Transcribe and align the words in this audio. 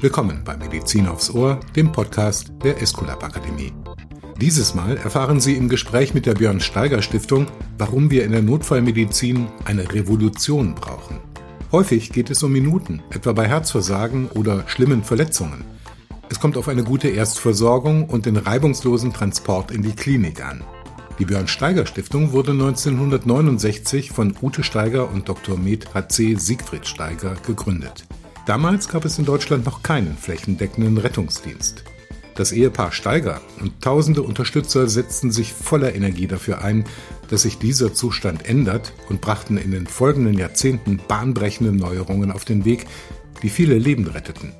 Willkommen 0.00 0.42
bei 0.44 0.56
Medizin 0.56 1.06
aufs 1.06 1.30
Ohr, 1.30 1.60
dem 1.76 1.92
Podcast 1.92 2.50
der 2.64 2.80
Esculap 2.80 3.22
Akademie. 3.22 3.74
Dieses 4.40 4.74
Mal 4.74 4.96
erfahren 4.96 5.38
Sie 5.40 5.54
im 5.54 5.68
Gespräch 5.68 6.14
mit 6.14 6.24
der 6.24 6.32
Björn 6.34 6.60
Steiger 6.60 7.02
Stiftung, 7.02 7.46
warum 7.76 8.10
wir 8.10 8.24
in 8.24 8.32
der 8.32 8.40
Notfallmedizin 8.40 9.48
eine 9.66 9.92
Revolution 9.92 10.74
brauchen. 10.74 11.20
Häufig 11.72 12.10
geht 12.10 12.30
es 12.30 12.42
um 12.42 12.52
Minuten, 12.52 13.02
etwa 13.10 13.32
bei 13.32 13.46
Herzversagen 13.46 14.28
oder 14.28 14.66
schlimmen 14.66 15.04
Verletzungen. 15.04 15.64
Es 16.30 16.40
kommt 16.40 16.56
auf 16.56 16.68
eine 16.68 16.84
gute 16.84 17.08
Erstversorgung 17.08 18.08
und 18.08 18.24
den 18.24 18.38
reibungslosen 18.38 19.12
Transport 19.12 19.70
in 19.70 19.82
die 19.82 19.92
Klinik 19.92 20.42
an. 20.42 20.64
Die 21.18 21.24
Björn 21.24 21.48
Steiger 21.48 21.86
Stiftung 21.86 22.32
wurde 22.32 22.52
1969 22.52 24.10
von 24.10 24.34
Ute 24.40 24.62
Steiger 24.62 25.10
und 25.10 25.28
Dr. 25.28 25.58
Med 25.58 25.94
HC 25.94 26.36
Siegfried 26.36 26.86
Steiger 26.86 27.34
gegründet. 27.46 28.06
Damals 28.46 28.88
gab 28.88 29.04
es 29.04 29.18
in 29.18 29.24
Deutschland 29.24 29.66
noch 29.66 29.82
keinen 29.82 30.16
flächendeckenden 30.16 30.96
Rettungsdienst. 30.98 31.84
Das 32.34 32.52
Ehepaar 32.52 32.90
Steiger 32.92 33.42
und 33.60 33.82
tausende 33.82 34.22
Unterstützer 34.22 34.88
setzten 34.88 35.30
sich 35.30 35.52
voller 35.52 35.94
Energie 35.94 36.26
dafür 36.26 36.64
ein, 36.64 36.84
dass 37.28 37.42
sich 37.42 37.58
dieser 37.58 37.92
Zustand 37.92 38.48
ändert 38.48 38.94
und 39.08 39.20
brachten 39.20 39.58
in 39.58 39.72
den 39.72 39.86
folgenden 39.86 40.38
Jahrzehnten 40.38 41.00
bahnbrechende 41.06 41.72
Neuerungen 41.72 42.32
auf 42.32 42.46
den 42.46 42.64
Weg, 42.64 42.86
die 43.42 43.50
viele 43.50 43.76
Leben 43.76 44.06
retteten. 44.06 44.54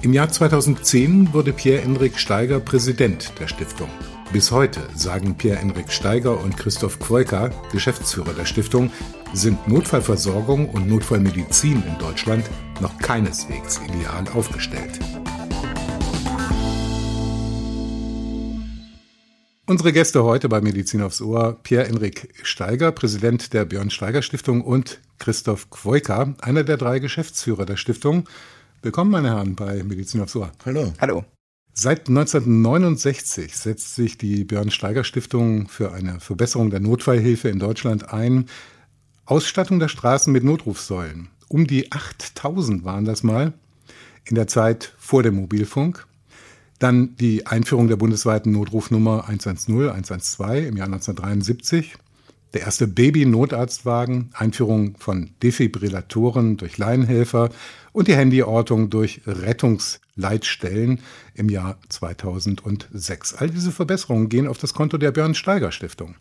Im 0.00 0.12
Jahr 0.14 0.30
2010 0.30 1.34
wurde 1.34 1.52
Pierre-Enrik 1.52 2.18
Steiger 2.18 2.60
Präsident 2.60 3.32
der 3.40 3.48
Stiftung. 3.48 3.90
Bis 4.30 4.50
heute, 4.50 4.86
sagen 4.94 5.36
Pierre-Enrik 5.36 5.90
Steiger 5.90 6.38
und 6.38 6.54
Christoph 6.58 6.98
Quoika, 6.98 7.48
Geschäftsführer 7.72 8.34
der 8.34 8.44
Stiftung, 8.44 8.90
sind 9.32 9.66
Notfallversorgung 9.66 10.68
und 10.68 10.86
Notfallmedizin 10.86 11.82
in 11.82 11.98
Deutschland 11.98 12.44
noch 12.82 12.98
keineswegs 12.98 13.80
ideal 13.88 14.28
aufgestellt. 14.34 14.98
Unsere 19.64 19.94
Gäste 19.94 20.22
heute 20.24 20.50
bei 20.50 20.60
Medizin 20.60 21.00
aufs 21.00 21.22
Ohr, 21.22 21.58
Pierre-Enrik 21.62 22.34
Steiger, 22.42 22.92
Präsident 22.92 23.54
der 23.54 23.64
Björn 23.64 23.88
Steiger 23.88 24.20
Stiftung 24.20 24.60
und 24.60 25.00
Christoph 25.18 25.70
Quoika, 25.70 26.34
einer 26.42 26.64
der 26.64 26.76
drei 26.76 26.98
Geschäftsführer 26.98 27.64
der 27.64 27.76
Stiftung. 27.76 28.28
Willkommen, 28.82 29.10
meine 29.10 29.30
Herren, 29.30 29.56
bei 29.56 29.82
Medizin 29.82 30.20
aufs 30.20 30.36
Ohr. 30.36 30.52
Hallo. 30.66 30.92
Hallo. 31.00 31.24
Seit 31.80 32.08
1969 32.08 33.56
setzt 33.56 33.94
sich 33.94 34.18
die 34.18 34.42
Björn 34.42 34.72
Steiger 34.72 35.04
Stiftung 35.04 35.68
für 35.68 35.92
eine 35.92 36.18
Verbesserung 36.18 36.70
der 36.70 36.80
Notfallhilfe 36.80 37.50
in 37.50 37.60
Deutschland 37.60 38.12
ein. 38.12 38.46
Ausstattung 39.26 39.78
der 39.78 39.86
Straßen 39.86 40.32
mit 40.32 40.42
Notrufsäulen. 40.42 41.28
Um 41.46 41.68
die 41.68 41.92
8000 41.92 42.84
waren 42.84 43.04
das 43.04 43.22
mal 43.22 43.52
in 44.24 44.34
der 44.34 44.48
Zeit 44.48 44.92
vor 44.98 45.22
dem 45.22 45.36
Mobilfunk. 45.36 46.04
Dann 46.80 47.14
die 47.14 47.46
Einführung 47.46 47.86
der 47.86 47.94
bundesweiten 47.94 48.50
Notrufnummer 48.50 49.28
110, 49.28 49.88
112 49.90 50.66
im 50.66 50.76
Jahr 50.76 50.86
1973 50.86 51.94
der 52.54 52.62
erste 52.62 52.86
Baby-Notarztwagen, 52.86 54.30
Einführung 54.32 54.96
von 54.98 55.30
Defibrillatoren 55.42 56.56
durch 56.56 56.78
Laienhelfer 56.78 57.50
und 57.92 58.08
die 58.08 58.16
Handyortung 58.16 58.90
durch 58.90 59.22
Rettungsleitstellen 59.26 61.00
im 61.34 61.48
Jahr 61.50 61.78
2006. 61.88 63.34
All 63.34 63.50
diese 63.50 63.72
Verbesserungen 63.72 64.28
gehen 64.28 64.46
auf 64.46 64.58
das 64.58 64.72
Konto 64.72 64.98
der 64.98 65.10
Björn 65.12 65.34
Steiger 65.34 65.72
Stiftung. 65.72 66.14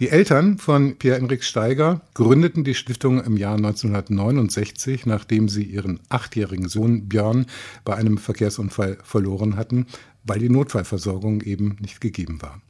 Die 0.00 0.08
Eltern 0.08 0.58
von 0.58 0.96
Pierre-Enrik 0.96 1.44
Steiger 1.44 2.00
gründeten 2.14 2.64
die 2.64 2.74
Stiftung 2.74 3.22
im 3.22 3.36
Jahr 3.36 3.56
1969, 3.56 5.06
nachdem 5.06 5.48
sie 5.48 5.64
ihren 5.64 6.00
achtjährigen 6.08 6.68
Sohn 6.68 7.08
Björn 7.08 7.46
bei 7.84 7.94
einem 7.94 8.18
Verkehrsunfall 8.18 8.98
verloren 9.02 9.56
hatten, 9.56 9.86
weil 10.24 10.40
die 10.40 10.50
Notfallversorgung 10.50 11.42
eben 11.42 11.76
nicht 11.80 12.00
gegeben 12.00 12.42
war. 12.42 12.60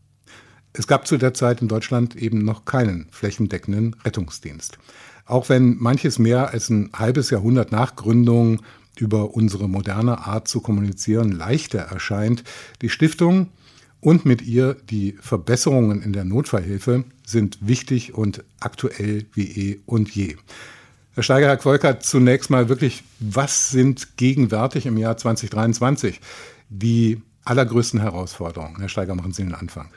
Es 0.73 0.87
gab 0.87 1.07
zu 1.07 1.17
der 1.17 1.35
Zeit 1.35 1.63
in 1.63 1.69
Deutschland 1.69 2.17
eben 2.17 2.45
noch 2.45 2.65
keinen 2.65 3.09
flächendeckenden 3.11 3.97
Rettungsdienst. 4.05 4.79
Auch 5.27 5.49
wenn 5.49 5.77
manches 5.79 6.19
mehr 6.19 6.51
als 6.51 6.71
ein 6.71 6.91
halbes 6.95 7.31
Jahrhundert 7.31 7.73
nach 7.73 7.97
Gründung 7.97 8.63
über 8.97 9.35
unsere 9.35 9.69
moderne 9.69 10.27
Art 10.27 10.49
zu 10.49 10.61
kommunizieren 10.61 11.33
leichter 11.33 11.81
erscheint, 11.81 12.45
die 12.83 12.89
Stiftung 12.89 13.49
und 14.01 14.25
mit 14.25 14.43
ihr 14.43 14.75
die 14.75 15.17
Verbesserungen 15.21 16.03
in 16.03 16.13
der 16.13 16.25
Notfallhilfe 16.25 17.05
sind 17.27 17.59
wichtig 17.61 18.15
und 18.15 18.45
aktuell 18.61 19.27
wie 19.35 19.71
eh 19.71 19.81
und 19.87 20.11
je. 20.11 20.37
Herr 21.15 21.23
Steiger, 21.23 21.49
Herr 21.49 21.57
Quolker, 21.57 22.01
zunächst 22.01 22.49
mal 22.49 22.69
wirklich, 22.69 23.03
was 23.19 23.71
sind 23.71 24.17
gegenwärtig 24.17 24.87
im 24.87 24.97
Jahr 24.97 25.17
2023 25.17 26.21
die 26.69 27.21
allergrößten 27.45 28.01
Herausforderungen? 28.01 28.77
Herr 28.79 28.89
Steiger, 28.89 29.17
machen 29.17 29.33
Sie 29.33 29.43
den 29.43 29.55
Anfang. 29.55 29.89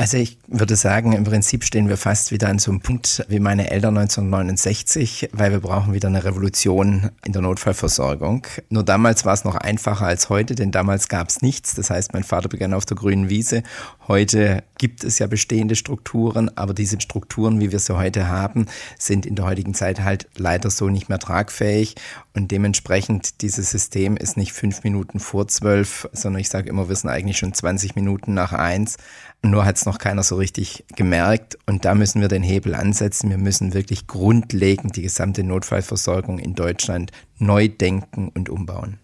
Also 0.00 0.16
ich 0.16 0.38
würde 0.46 0.76
sagen, 0.76 1.12
im 1.12 1.24
Prinzip 1.24 1.64
stehen 1.64 1.88
wir 1.88 1.96
fast 1.96 2.30
wieder 2.30 2.48
an 2.48 2.60
so 2.60 2.70
einem 2.70 2.80
Punkt 2.80 3.26
wie 3.28 3.40
meine 3.40 3.68
Eltern 3.72 3.98
1969, 3.98 5.30
weil 5.32 5.50
wir 5.50 5.58
brauchen 5.58 5.92
wieder 5.92 6.06
eine 6.06 6.22
Revolution 6.22 7.10
in 7.24 7.32
der 7.32 7.42
Notfallversorgung. 7.42 8.46
Nur 8.68 8.84
damals 8.84 9.24
war 9.24 9.34
es 9.34 9.42
noch 9.42 9.56
einfacher 9.56 10.06
als 10.06 10.28
heute, 10.28 10.54
denn 10.54 10.70
damals 10.70 11.08
gab 11.08 11.30
es 11.30 11.42
nichts. 11.42 11.74
Das 11.74 11.90
heißt, 11.90 12.12
mein 12.12 12.22
Vater 12.22 12.48
begann 12.48 12.74
auf 12.74 12.86
der 12.86 12.96
grünen 12.96 13.28
Wiese. 13.28 13.64
Heute 14.06 14.62
gibt 14.78 15.04
es 15.04 15.18
ja 15.18 15.26
bestehende 15.26 15.76
Strukturen, 15.76 16.50
aber 16.56 16.74
diese 16.74 17.00
Strukturen, 17.00 17.60
wie 17.60 17.72
wir 17.72 17.78
sie 17.78 17.96
heute 17.96 18.28
haben, 18.28 18.66
sind 18.98 19.26
in 19.26 19.34
der 19.34 19.44
heutigen 19.44 19.74
Zeit 19.74 20.00
halt 20.00 20.28
leider 20.36 20.70
so 20.70 20.88
nicht 20.88 21.08
mehr 21.08 21.18
tragfähig. 21.18 21.96
Und 22.34 22.50
dementsprechend, 22.50 23.42
dieses 23.42 23.70
System 23.70 24.16
ist 24.16 24.36
nicht 24.36 24.52
fünf 24.52 24.84
Minuten 24.84 25.20
vor 25.20 25.48
zwölf, 25.48 26.08
sondern 26.12 26.40
ich 26.40 26.48
sage 26.48 26.68
immer, 26.68 26.88
wir 26.88 26.96
sind 26.96 27.10
eigentlich 27.10 27.38
schon 27.38 27.52
20 27.52 27.96
Minuten 27.96 28.34
nach 28.34 28.52
eins. 28.52 28.96
Nur 29.42 29.64
hat 29.64 29.76
es 29.76 29.86
noch 29.86 29.98
keiner 29.98 30.22
so 30.22 30.36
richtig 30.36 30.84
gemerkt. 30.96 31.58
Und 31.66 31.84
da 31.84 31.94
müssen 31.94 32.20
wir 32.20 32.28
den 32.28 32.42
Hebel 32.42 32.74
ansetzen. 32.74 33.30
Wir 33.30 33.38
müssen 33.38 33.74
wirklich 33.74 34.06
grundlegend 34.06 34.96
die 34.96 35.02
gesamte 35.02 35.44
Notfallversorgung 35.44 36.38
in 36.38 36.54
Deutschland 36.54 37.12
neu 37.38 37.68
denken 37.68 38.30
und 38.34 38.48
umbauen. 38.48 38.98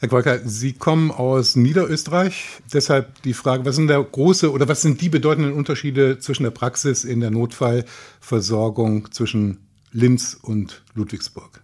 Herr 0.00 0.08
Quaker, 0.08 0.40
Sie 0.48 0.72
kommen 0.72 1.10
aus 1.10 1.56
Niederösterreich. 1.56 2.62
Deshalb 2.72 3.20
die 3.22 3.34
Frage, 3.34 3.66
was 3.66 3.76
sind 3.76 3.88
der 3.88 4.02
große 4.02 4.50
oder 4.50 4.66
was 4.66 4.80
sind 4.80 5.02
die 5.02 5.10
bedeutenden 5.10 5.52
Unterschiede 5.52 6.18
zwischen 6.18 6.44
der 6.44 6.52
Praxis 6.52 7.04
in 7.04 7.20
der 7.20 7.30
Notfallversorgung 7.30 9.12
zwischen 9.12 9.58
Linz 9.92 10.38
und 10.40 10.82
Ludwigsburg? 10.94 11.62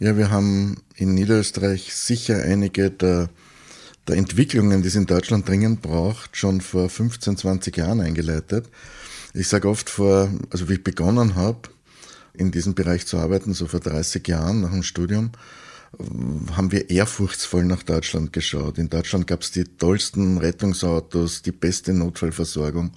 Ja, 0.00 0.18
wir 0.18 0.30
haben 0.30 0.82
in 0.96 1.14
Niederösterreich 1.14 1.94
sicher 1.94 2.42
einige 2.42 2.90
der 2.90 3.30
der 4.06 4.16
Entwicklungen, 4.16 4.82
die 4.82 4.88
es 4.88 4.96
in 4.96 5.06
Deutschland 5.06 5.48
dringend 5.48 5.82
braucht, 5.82 6.36
schon 6.36 6.60
vor 6.60 6.90
15, 6.90 7.36
20 7.36 7.76
Jahren 7.76 8.00
eingeleitet. 8.00 8.68
Ich 9.34 9.48
sage 9.48 9.68
oft 9.68 9.88
vor, 9.88 10.30
also 10.50 10.68
wie 10.68 10.74
ich 10.74 10.84
begonnen 10.84 11.36
habe, 11.36 11.70
in 12.34 12.50
diesem 12.50 12.74
Bereich 12.74 13.06
zu 13.06 13.18
arbeiten, 13.18 13.54
so 13.54 13.66
vor 13.66 13.80
30 13.80 14.26
Jahren 14.26 14.62
nach 14.62 14.72
dem 14.72 14.82
Studium, 14.82 15.30
haben 16.56 16.72
wir 16.72 16.90
ehrfurchtsvoll 16.90 17.64
nach 17.64 17.82
Deutschland 17.82 18.32
geschaut. 18.32 18.78
In 18.78 18.88
Deutschland 18.88 19.26
gab 19.26 19.42
es 19.42 19.50
die 19.50 19.64
tollsten 19.64 20.38
Rettungsautos, 20.38 21.42
die 21.42 21.52
beste 21.52 21.92
Notfallversorgung. 21.92 22.92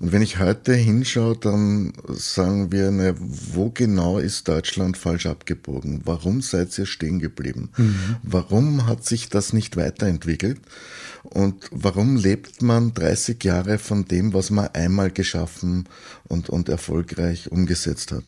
Und 0.00 0.12
wenn 0.12 0.22
ich 0.22 0.38
heute 0.38 0.74
hinschaue, 0.74 1.36
dann 1.36 1.92
sagen 2.08 2.72
wir, 2.72 2.90
ne, 2.90 3.14
wo 3.18 3.70
genau 3.70 4.18
ist 4.18 4.48
Deutschland 4.48 4.96
falsch 4.96 5.26
abgebogen? 5.26 6.02
Warum 6.04 6.42
seid 6.42 6.76
ihr 6.78 6.86
stehen 6.86 7.20
geblieben? 7.20 7.70
Mhm. 7.76 8.16
Warum 8.22 8.86
hat 8.86 9.04
sich 9.04 9.28
das 9.28 9.52
nicht 9.52 9.76
weiterentwickelt? 9.76 10.60
Und 11.22 11.68
warum 11.70 12.16
lebt 12.16 12.60
man 12.60 12.92
30 12.92 13.42
Jahre 13.44 13.78
von 13.78 14.04
dem, 14.04 14.34
was 14.34 14.50
man 14.50 14.68
einmal 14.68 15.10
geschaffen 15.10 15.88
und, 16.24 16.48
und 16.50 16.68
erfolgreich 16.68 17.50
umgesetzt 17.50 18.12
hat? 18.12 18.24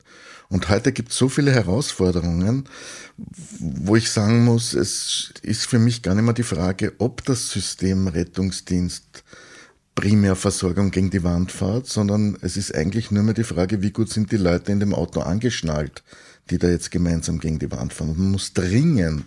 Und 0.48 0.68
heute 0.68 0.92
gibt 0.92 1.10
es 1.10 1.18
so 1.18 1.28
viele 1.28 1.52
Herausforderungen, 1.52 2.68
wo 3.58 3.96
ich 3.96 4.10
sagen 4.10 4.44
muss, 4.44 4.74
es 4.74 5.32
ist 5.42 5.66
für 5.66 5.78
mich 5.78 6.02
gar 6.02 6.14
nicht 6.14 6.24
mehr 6.24 6.34
die 6.34 6.42
Frage, 6.42 6.94
ob 6.98 7.24
das 7.24 7.50
System 7.50 8.06
Rettungsdienst 8.06 9.24
Primärversorgung 9.96 10.90
gegen 10.90 11.10
die 11.10 11.24
Wand 11.24 11.50
fährt, 11.50 11.86
sondern 11.86 12.36
es 12.42 12.56
ist 12.56 12.74
eigentlich 12.74 13.10
nur 13.10 13.22
mehr 13.22 13.34
die 13.34 13.44
Frage, 13.44 13.82
wie 13.82 13.90
gut 13.90 14.10
sind 14.10 14.30
die 14.30 14.36
Leute 14.36 14.70
in 14.70 14.78
dem 14.78 14.94
Auto 14.94 15.20
angeschnallt, 15.20 16.04
die 16.50 16.58
da 16.58 16.68
jetzt 16.68 16.90
gemeinsam 16.90 17.40
gegen 17.40 17.58
die 17.58 17.72
Wand 17.72 17.92
fahren. 17.92 18.10
Und 18.10 18.18
man 18.18 18.30
muss 18.32 18.52
dringend 18.52 19.24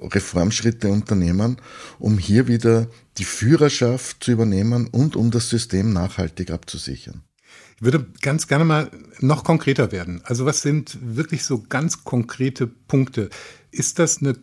Reformschritte 0.00 0.90
unternehmen, 0.90 1.56
um 1.98 2.18
hier 2.18 2.46
wieder 2.46 2.86
die 3.16 3.24
Führerschaft 3.24 4.22
zu 4.22 4.32
übernehmen 4.32 4.86
und 4.86 5.16
um 5.16 5.30
das 5.30 5.48
System 5.48 5.92
nachhaltig 5.92 6.50
abzusichern. 6.50 7.22
Ich 7.78 7.84
würde 7.84 8.06
ganz 8.22 8.48
gerne 8.48 8.64
mal 8.64 8.90
noch 9.20 9.44
konkreter 9.44 9.92
werden. 9.92 10.20
Also 10.24 10.44
was 10.44 10.62
sind 10.62 10.98
wirklich 11.00 11.44
so 11.44 11.62
ganz 11.68 12.02
konkrete 12.02 12.66
Punkte? 12.66 13.30
Ist 13.70 14.00
das 14.00 14.18
eine 14.18 14.34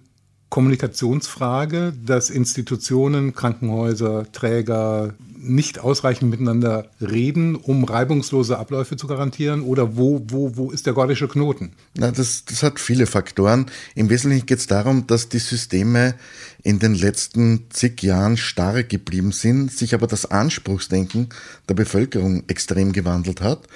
Kommunikationsfrage, 0.56 1.92
dass 2.06 2.30
Institutionen, 2.30 3.34
Krankenhäuser, 3.34 4.32
Träger 4.32 5.14
nicht 5.38 5.80
ausreichend 5.80 6.32
miteinander 6.32 6.86
reden, 7.02 7.56
um 7.56 7.84
reibungslose 7.84 8.58
Abläufe 8.58 8.96
zu 8.96 9.06
garantieren? 9.06 9.64
Oder 9.64 9.98
wo, 9.98 10.22
wo, 10.30 10.56
wo 10.56 10.72
ist 10.72 10.86
der 10.86 10.94
gordische 10.94 11.28
Knoten? 11.28 11.74
Na, 11.98 12.10
das, 12.10 12.46
das 12.46 12.64
hat 12.64 12.80
viele 12.80 13.06
Faktoren. 13.06 13.66
Im 13.96 14.10
Wesentlichen 14.10 14.46
geht 14.46 14.60
es 14.60 14.68
darum, 14.68 15.08
dass 15.08 15.28
die 15.28 15.40
Systeme 15.40 16.16
in 16.64 16.80
den 16.80 16.96
letzten 16.96 17.66
zig 17.70 18.02
Jahren 18.02 18.38
starr 18.38 18.84
geblieben 18.84 19.34
sind, 19.34 19.74
sich 19.74 19.94
aber 19.94 20.08
das 20.08 20.26
Anspruchsdenken 20.26 21.28
der 21.68 21.74
Bevölkerung 21.74 22.46
extrem 22.48 22.94
gewandelt 22.94 23.42
hat 23.42 23.68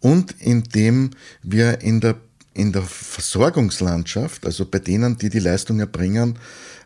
und 0.00 0.34
indem 0.40 1.10
wir 1.44 1.82
in 1.82 2.00
der 2.00 2.16
in 2.56 2.72
der 2.72 2.82
Versorgungslandschaft, 2.82 4.46
also 4.46 4.64
bei 4.64 4.78
denen, 4.78 5.18
die 5.18 5.28
die 5.28 5.40
Leistung 5.40 5.78
erbringen, 5.78 6.38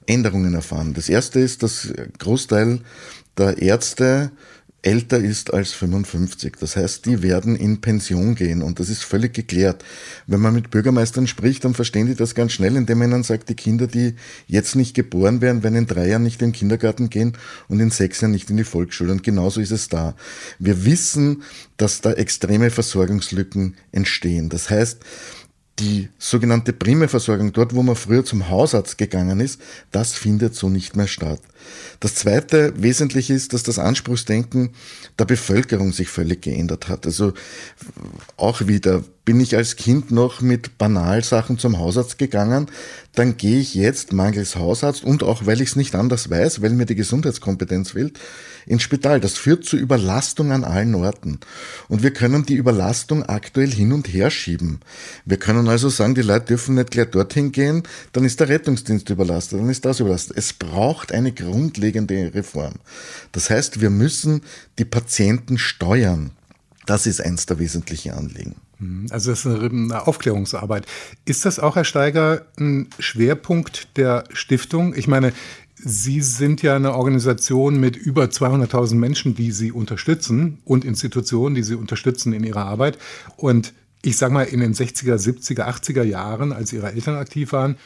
Änderungen 0.06 0.54
erfahren. 0.54 0.94
Das 0.94 1.08
erste 1.08 1.38
ist, 1.38 1.62
dass 1.62 1.92
Großteil 2.18 2.80
der 3.38 3.58
Ärzte 3.58 4.32
älter 4.82 5.18
ist 5.18 5.52
als 5.52 5.72
55. 5.72 6.54
Das 6.58 6.74
heißt, 6.74 7.04
die 7.04 7.22
werden 7.22 7.54
in 7.54 7.80
Pension 7.80 8.34
gehen 8.34 8.62
und 8.62 8.80
das 8.80 8.88
ist 8.88 9.04
völlig 9.04 9.34
geklärt. 9.34 9.84
Wenn 10.26 10.40
man 10.40 10.54
mit 10.54 10.70
Bürgermeistern 10.70 11.26
spricht, 11.26 11.64
dann 11.64 11.74
verstehen 11.74 12.06
die 12.06 12.14
das 12.14 12.34
ganz 12.34 12.52
schnell, 12.52 12.76
indem 12.76 12.98
man 12.98 13.12
ihnen 13.12 13.22
sagt, 13.22 13.50
die 13.50 13.54
Kinder, 13.54 13.86
die 13.86 14.14
jetzt 14.46 14.76
nicht 14.76 14.94
geboren 14.94 15.42
werden, 15.42 15.62
werden 15.62 15.76
in 15.76 15.86
drei 15.86 16.08
Jahren 16.08 16.22
nicht 16.22 16.40
in 16.40 16.48
den 16.48 16.58
Kindergarten 16.58 17.10
gehen 17.10 17.36
und 17.68 17.80
in 17.80 17.90
sechs 17.90 18.22
Jahren 18.22 18.32
nicht 18.32 18.48
in 18.50 18.56
die 18.56 18.64
Volksschule. 18.64 19.12
Und 19.12 19.22
genauso 19.22 19.60
ist 19.60 19.70
es 19.70 19.88
da. 19.88 20.16
Wir 20.58 20.84
wissen, 20.84 21.42
dass 21.76 22.00
da 22.00 22.12
extreme 22.12 22.70
Versorgungslücken 22.70 23.76
entstehen. 23.92 24.48
Das 24.48 24.70
heißt, 24.70 25.00
die 25.80 26.08
sogenannte 26.18 26.72
Primärversorgung, 26.72 27.52
dort 27.52 27.74
wo 27.74 27.82
man 27.82 27.96
früher 27.96 28.24
zum 28.24 28.48
Hausarzt 28.48 28.98
gegangen 28.98 29.40
ist, 29.40 29.60
das 29.90 30.12
findet 30.12 30.54
so 30.54 30.68
nicht 30.68 30.96
mehr 30.96 31.08
statt. 31.08 31.40
Das 32.00 32.14
zweite 32.14 32.72
Wesentliche 32.76 33.34
ist, 33.34 33.52
dass 33.52 33.62
das 33.62 33.78
Anspruchsdenken 33.78 34.70
der 35.18 35.24
Bevölkerung 35.24 35.92
sich 35.92 36.08
völlig 36.08 36.42
geändert 36.42 36.88
hat. 36.88 37.06
Also 37.06 37.34
auch 38.36 38.66
wieder 38.66 39.02
bin 39.24 39.38
ich 39.38 39.56
als 39.56 39.76
Kind 39.76 40.10
noch 40.10 40.40
mit 40.40 40.76
Banalsachen 40.78 41.58
zum 41.58 41.78
Hausarzt 41.78 42.18
gegangen, 42.18 42.66
dann 43.14 43.36
gehe 43.36 43.60
ich 43.60 43.74
jetzt 43.74 44.12
mangels 44.12 44.56
Hausarzt 44.56 45.04
und 45.04 45.22
auch 45.22 45.46
weil 45.46 45.60
ich 45.60 45.70
es 45.70 45.76
nicht 45.76 45.94
anders 45.94 46.30
weiß, 46.30 46.62
weil 46.62 46.70
mir 46.70 46.86
die 46.86 46.94
Gesundheitskompetenz 46.94 47.92
fehlt, 47.92 48.18
ins 48.66 48.82
Spital. 48.82 49.20
Das 49.20 49.34
führt 49.34 49.64
zu 49.64 49.76
Überlastung 49.76 50.52
an 50.52 50.64
allen 50.64 50.94
Orten. 50.94 51.40
Und 51.88 52.02
wir 52.02 52.12
können 52.12 52.46
die 52.46 52.54
Überlastung 52.54 53.24
aktuell 53.24 53.70
hin 53.70 53.92
und 53.92 54.12
her 54.12 54.30
schieben. 54.30 54.80
Wir 55.24 55.38
können 55.38 55.68
also 55.68 55.88
sagen, 55.88 56.14
die 56.14 56.22
Leute 56.22 56.46
dürfen 56.46 56.76
nicht 56.76 56.92
gleich 56.92 57.10
dorthin 57.10 57.52
gehen, 57.52 57.82
dann 58.12 58.24
ist 58.24 58.40
der 58.40 58.48
Rettungsdienst 58.48 59.10
überlastet, 59.10 59.60
dann 59.60 59.68
ist 59.68 59.84
das 59.84 60.00
überlastet. 60.00 60.36
Es 60.36 60.52
braucht 60.52 61.12
eine 61.12 61.32
grundlegende 61.50 62.32
Reform. 62.34 62.74
Das 63.32 63.50
heißt, 63.50 63.80
wir 63.80 63.90
müssen 63.90 64.42
die 64.78 64.84
Patienten 64.84 65.58
steuern. 65.58 66.30
Das 66.86 67.06
ist 67.06 67.20
eins 67.20 67.46
der 67.46 67.58
wesentlichen 67.58 68.12
Anliegen. 68.12 68.56
Hm, 68.78 69.06
also 69.10 69.30
das 69.30 69.44
ist 69.44 69.46
eine 69.46 70.06
Aufklärungsarbeit. 70.06 70.86
Ist 71.24 71.44
das 71.44 71.58
auch, 71.58 71.76
Herr 71.76 71.84
Steiger, 71.84 72.46
ein 72.58 72.88
Schwerpunkt 72.98 73.96
der 73.96 74.24
Stiftung? 74.32 74.94
Ich 74.94 75.06
meine, 75.06 75.32
Sie 75.82 76.20
sind 76.20 76.62
ja 76.62 76.76
eine 76.76 76.94
Organisation 76.94 77.80
mit 77.80 77.96
über 77.96 78.24
200.000 78.24 78.96
Menschen, 78.96 79.34
die 79.34 79.50
Sie 79.50 79.72
unterstützen 79.72 80.58
und 80.64 80.84
Institutionen, 80.84 81.54
die 81.54 81.62
Sie 81.62 81.74
unterstützen 81.74 82.34
in 82.34 82.44
Ihrer 82.44 82.66
Arbeit. 82.66 82.98
Und 83.36 83.72
ich 84.02 84.16
sage 84.18 84.32
mal, 84.32 84.44
in 84.44 84.60
den 84.60 84.74
60er, 84.74 85.16
70er, 85.16 85.66
80er 85.66 86.02
Jahren, 86.02 86.52
als 86.52 86.72
Ihre 86.72 86.92
Eltern 86.92 87.16
aktiv 87.16 87.52
waren, 87.52 87.76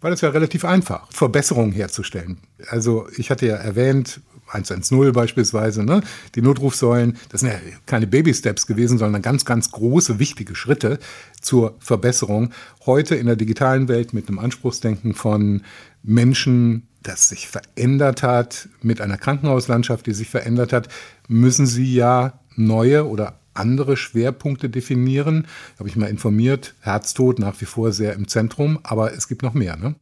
war 0.00 0.10
das 0.10 0.20
ja 0.20 0.30
relativ 0.30 0.64
einfach, 0.64 1.10
Verbesserungen 1.12 1.72
herzustellen. 1.72 2.38
Also 2.68 3.06
ich 3.16 3.30
hatte 3.30 3.46
ja 3.46 3.56
erwähnt, 3.56 4.20
110 4.52 5.12
beispielsweise, 5.12 5.84
ne? 5.84 6.02
die 6.34 6.42
Notrufsäulen, 6.42 7.16
das 7.28 7.40
sind 7.40 7.50
ja 7.50 7.58
keine 7.86 8.06
Baby-Steps 8.06 8.66
gewesen, 8.66 8.98
sondern 8.98 9.22
ganz, 9.22 9.44
ganz 9.44 9.70
große, 9.70 10.18
wichtige 10.18 10.54
Schritte 10.54 10.98
zur 11.40 11.76
Verbesserung. 11.78 12.52
Heute 12.86 13.14
in 13.14 13.26
der 13.26 13.36
digitalen 13.36 13.88
Welt 13.88 14.12
mit 14.12 14.28
einem 14.28 14.38
Anspruchsdenken 14.38 15.14
von 15.14 15.62
Menschen, 16.02 16.88
das 17.02 17.28
sich 17.28 17.48
verändert 17.48 18.22
hat, 18.22 18.68
mit 18.82 19.00
einer 19.00 19.16
Krankenhauslandschaft, 19.16 20.06
die 20.06 20.14
sich 20.14 20.28
verändert 20.28 20.72
hat, 20.72 20.88
müssen 21.28 21.66
Sie 21.66 21.94
ja 21.94 22.40
neue 22.56 23.06
oder 23.06 23.39
andere 23.54 23.96
Schwerpunkte 23.96 24.70
definieren. 24.70 25.46
Habe 25.78 25.88
ich 25.88 25.96
mal 25.96 26.06
informiert. 26.06 26.74
Herztod 26.80 27.38
nach 27.38 27.60
wie 27.60 27.66
vor 27.66 27.92
sehr 27.92 28.14
im 28.14 28.28
Zentrum, 28.28 28.78
aber 28.82 29.12
es 29.12 29.28
gibt 29.28 29.42
noch 29.42 29.54
mehr. 29.54 29.76
Ne? 29.76 29.94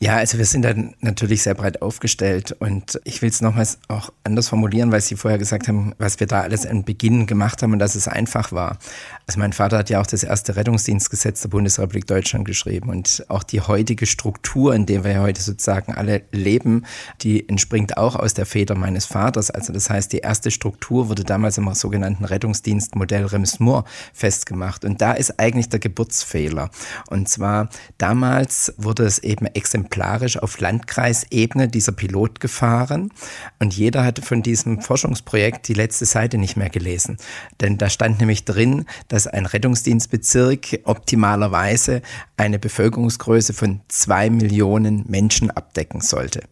Ja, 0.00 0.14
also 0.14 0.38
wir 0.38 0.44
sind 0.44 0.62
dann 0.62 0.94
natürlich 1.00 1.42
sehr 1.42 1.54
breit 1.54 1.82
aufgestellt 1.82 2.54
und 2.60 3.00
ich 3.02 3.20
will 3.20 3.30
es 3.30 3.40
nochmals 3.40 3.80
auch 3.88 4.12
anders 4.22 4.48
formulieren, 4.48 4.92
weil 4.92 5.00
Sie 5.00 5.16
vorher 5.16 5.38
gesagt 5.38 5.66
haben, 5.66 5.92
was 5.98 6.20
wir 6.20 6.28
da 6.28 6.42
alles 6.42 6.64
am 6.64 6.84
Beginn 6.84 7.26
gemacht 7.26 7.64
haben 7.64 7.72
und 7.72 7.80
dass 7.80 7.96
es 7.96 8.06
einfach 8.06 8.52
war. 8.52 8.78
Also 9.26 9.40
mein 9.40 9.52
Vater 9.52 9.78
hat 9.78 9.90
ja 9.90 10.00
auch 10.00 10.06
das 10.06 10.22
erste 10.22 10.54
Rettungsdienstgesetz 10.54 11.40
der 11.40 11.48
Bundesrepublik 11.48 12.06
Deutschland 12.06 12.44
geschrieben 12.44 12.90
und 12.90 13.24
auch 13.26 13.42
die 13.42 13.60
heutige 13.60 14.06
Struktur, 14.06 14.72
in 14.72 14.86
der 14.86 15.02
wir 15.02 15.20
heute 15.20 15.42
sozusagen 15.42 15.92
alle 15.92 16.22
leben, 16.30 16.84
die 17.22 17.48
entspringt 17.48 17.96
auch 17.96 18.14
aus 18.14 18.34
der 18.34 18.46
Feder 18.46 18.76
meines 18.76 19.04
Vaters. 19.04 19.50
Also 19.50 19.72
das 19.72 19.90
heißt, 19.90 20.12
die 20.12 20.18
erste 20.18 20.52
Struktur 20.52 21.08
wurde 21.08 21.24
damals 21.24 21.58
im 21.58 21.74
sogenannten 21.74 22.24
Rettungsdienstmodell 22.24 23.26
Rems-Murr 23.26 23.84
festgemacht 24.12 24.84
und 24.84 25.00
da 25.00 25.14
ist 25.14 25.40
eigentlich 25.40 25.70
der 25.70 25.80
Geburtsfehler. 25.80 26.70
Und 27.10 27.28
zwar 27.28 27.68
damals 27.98 28.72
wurde 28.76 29.02
es 29.02 29.18
eben 29.18 29.46
exemplarisch 29.46 29.87
exemplarisch 29.88 30.36
auf 30.38 30.60
Landkreisebene 30.60 31.68
dieser 31.68 31.92
Pilot 31.92 32.40
gefahren 32.40 33.10
und 33.58 33.74
jeder 33.74 34.04
hatte 34.04 34.20
von 34.20 34.42
diesem 34.42 34.82
Forschungsprojekt 34.82 35.66
die 35.68 35.74
letzte 35.74 36.04
Seite 36.04 36.36
nicht 36.36 36.56
mehr 36.56 36.68
gelesen. 36.68 37.16
Denn 37.60 37.78
da 37.78 37.88
stand 37.88 38.20
nämlich 38.20 38.44
drin, 38.44 38.84
dass 39.08 39.26
ein 39.26 39.46
Rettungsdienstbezirk 39.46 40.80
optimalerweise 40.84 42.02
eine 42.36 42.58
Bevölkerungsgröße 42.58 43.54
von 43.54 43.80
zwei 43.88 44.28
Millionen 44.28 45.04
Menschen 45.08 45.50
abdecken 45.50 46.02
sollte. 46.02 46.42